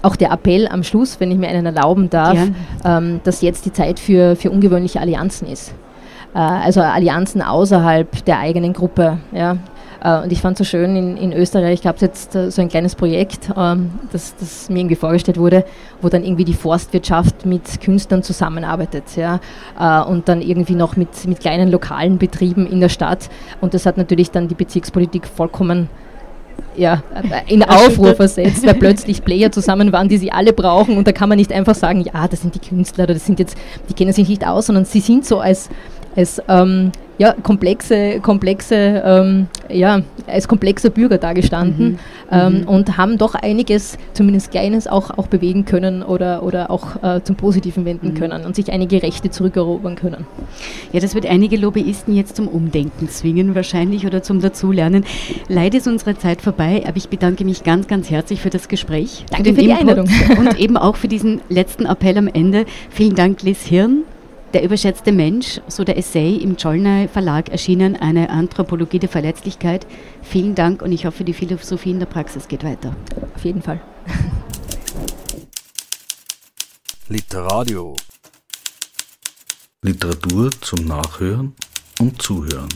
auch 0.05 0.15
der 0.15 0.31
Appell 0.31 0.67
am 0.67 0.83
Schluss, 0.83 1.19
wenn 1.19 1.31
ich 1.31 1.37
mir 1.37 1.47
einen 1.47 1.65
erlauben 1.65 2.09
darf, 2.09 2.37
ähm, 2.85 3.21
dass 3.23 3.41
jetzt 3.41 3.65
die 3.65 3.73
Zeit 3.73 3.99
für, 3.99 4.35
für 4.35 4.51
ungewöhnliche 4.51 4.99
Allianzen 4.99 5.47
ist. 5.47 5.73
Äh, 6.33 6.39
also 6.39 6.81
Allianzen 6.81 7.41
außerhalb 7.41 8.23
der 8.25 8.39
eigenen 8.39 8.73
Gruppe. 8.73 9.17
Ja. 9.31 9.57
Äh, 10.03 10.21
und 10.21 10.31
ich 10.31 10.41
fand 10.41 10.59
es 10.59 10.67
so 10.67 10.69
schön, 10.69 10.95
in, 10.95 11.17
in 11.17 11.33
Österreich 11.33 11.81
gab 11.81 11.95
es 11.95 12.01
jetzt 12.01 12.35
äh, 12.35 12.51
so 12.51 12.61
ein 12.61 12.69
kleines 12.69 12.93
Projekt, 12.93 13.49
ähm, 13.57 13.91
das, 14.11 14.35
das, 14.35 14.69
mir 14.69 14.79
irgendwie 14.79 14.95
vorgestellt 14.95 15.39
wurde, 15.39 15.65
wo 16.01 16.09
dann 16.09 16.23
irgendwie 16.23 16.45
die 16.45 16.53
Forstwirtschaft 16.53 17.45
mit 17.47 17.81
Künstlern 17.81 18.21
zusammenarbeitet. 18.21 19.15
Ja, 19.15 19.39
äh, 19.79 20.07
und 20.07 20.29
dann 20.29 20.41
irgendwie 20.41 20.75
noch 20.75 20.95
mit, 20.95 21.25
mit 21.25 21.39
kleinen 21.39 21.71
lokalen 21.71 22.19
Betrieben 22.19 22.67
in 22.67 22.79
der 22.79 22.89
Stadt. 22.89 23.29
Und 23.61 23.73
das 23.73 23.87
hat 23.87 23.97
natürlich 23.97 24.29
dann 24.29 24.47
die 24.47 24.55
Bezirkspolitik 24.55 25.25
vollkommen 25.27 25.89
ja, 26.75 27.03
in 27.47 27.63
Aufruhr 27.63 28.15
versetzt, 28.15 28.65
weil 28.65 28.75
plötzlich 28.75 29.23
Player 29.23 29.51
zusammen 29.51 29.91
waren, 29.91 30.09
die 30.09 30.17
sie 30.17 30.31
alle 30.31 30.53
brauchen. 30.53 30.97
Und 30.97 31.07
da 31.07 31.11
kann 31.11 31.29
man 31.29 31.37
nicht 31.37 31.51
einfach 31.51 31.75
sagen, 31.75 32.01
ja, 32.01 32.27
das 32.27 32.41
sind 32.41 32.55
die 32.55 32.59
Künstler 32.59 33.05
oder 33.05 33.13
das 33.13 33.25
sind 33.25 33.39
jetzt, 33.39 33.57
die 33.89 33.93
kennen 33.93 34.13
sich 34.13 34.27
nicht 34.27 34.45
aus, 34.45 34.67
sondern 34.67 34.85
sie 34.85 34.99
sind 34.99 35.25
so 35.25 35.39
als, 35.39 35.69
als 36.15 36.41
ähm, 36.47 36.91
ja, 37.17 37.33
komplexe, 37.43 38.19
komplexe, 38.21 39.03
ähm, 39.05 39.47
ja, 39.69 40.01
als 40.27 40.47
komplexer 40.47 40.89
Bürger 40.89 41.17
dargestanden 41.17 41.93
mhm. 41.93 41.99
Ähm, 42.31 42.61
mhm. 42.61 42.67
und 42.67 42.97
haben 42.97 43.17
doch 43.17 43.35
einiges, 43.35 43.97
zumindest 44.13 44.51
Kleines, 44.51 44.87
auch, 44.87 45.11
auch 45.11 45.27
bewegen 45.27 45.65
können 45.65 46.01
oder, 46.01 46.43
oder 46.43 46.71
auch 46.71 47.03
äh, 47.03 47.21
zum 47.23 47.35
Positiven 47.35 47.85
wenden 47.85 48.09
mhm. 48.09 48.13
können 48.15 48.45
und 48.45 48.55
sich 48.55 48.71
einige 48.71 49.03
Rechte 49.03 49.29
zurückerobern 49.29 49.95
können. 49.95 50.25
Ja, 50.91 50.99
das 50.99 51.13
wird 51.13 51.27
einige 51.27 51.57
Lobbyisten 51.57 52.15
jetzt 52.15 52.35
zum 52.35 52.47
Umdenken 52.47 53.09
zwingen 53.09 53.53
wahrscheinlich 53.53 54.05
oder 54.05 54.23
zum 54.23 54.41
Dazulernen. 54.41 55.05
Leider 55.47 55.77
ist 55.77 55.87
unsere 55.87 56.17
Zeit 56.17 56.41
vorbei, 56.41 56.83
aber 56.87 56.97
ich 56.97 57.09
bedanke 57.09 57.45
mich 57.45 57.63
ganz, 57.63 57.87
ganz 57.87 58.09
herzlich 58.09 58.41
für 58.41 58.49
das 58.49 58.67
Gespräch. 58.67 59.25
Danke 59.29 59.49
für, 59.49 59.55
für 59.55 59.61
die 59.61 59.69
Input 59.69 59.81
Einladung. 59.81 60.09
Und 60.37 60.59
eben 60.59 60.77
auch 60.77 60.95
für 60.95 61.07
diesen 61.07 61.41
letzten 61.49 61.85
Appell 61.85 62.17
am 62.17 62.27
Ende. 62.27 62.65
Vielen 62.89 63.15
Dank, 63.15 63.43
Liz 63.43 63.61
Hirn. 63.65 64.03
Der 64.55 64.63
überschätzte 64.63 65.11
Mensch, 65.11 65.61
so 65.67 65.83
der 65.83 65.97
Essay 65.97 66.37
im 66.37 66.57
Czollner 66.57 67.09
Verlag 67.09 67.49
erschienen, 67.49 67.97
eine 67.97 68.29
Anthropologie 68.29 68.99
der 68.99 69.09
Verletzlichkeit. 69.09 69.85
Vielen 70.21 70.55
Dank 70.55 70.81
und 70.81 70.93
ich 70.93 71.05
hoffe, 71.05 71.25
die 71.25 71.33
Philosophie 71.33 71.91
in 71.91 71.99
der 71.99 72.05
Praxis 72.05 72.47
geht 72.47 72.63
weiter. 72.63 72.95
Auf 73.35 73.43
jeden 73.43 73.61
Fall. 73.61 73.81
Literadio. 77.09 77.97
Literatur 79.81 80.49
zum 80.61 80.85
Nachhören 80.85 81.53
und 81.99 82.21
Zuhören. 82.21 82.69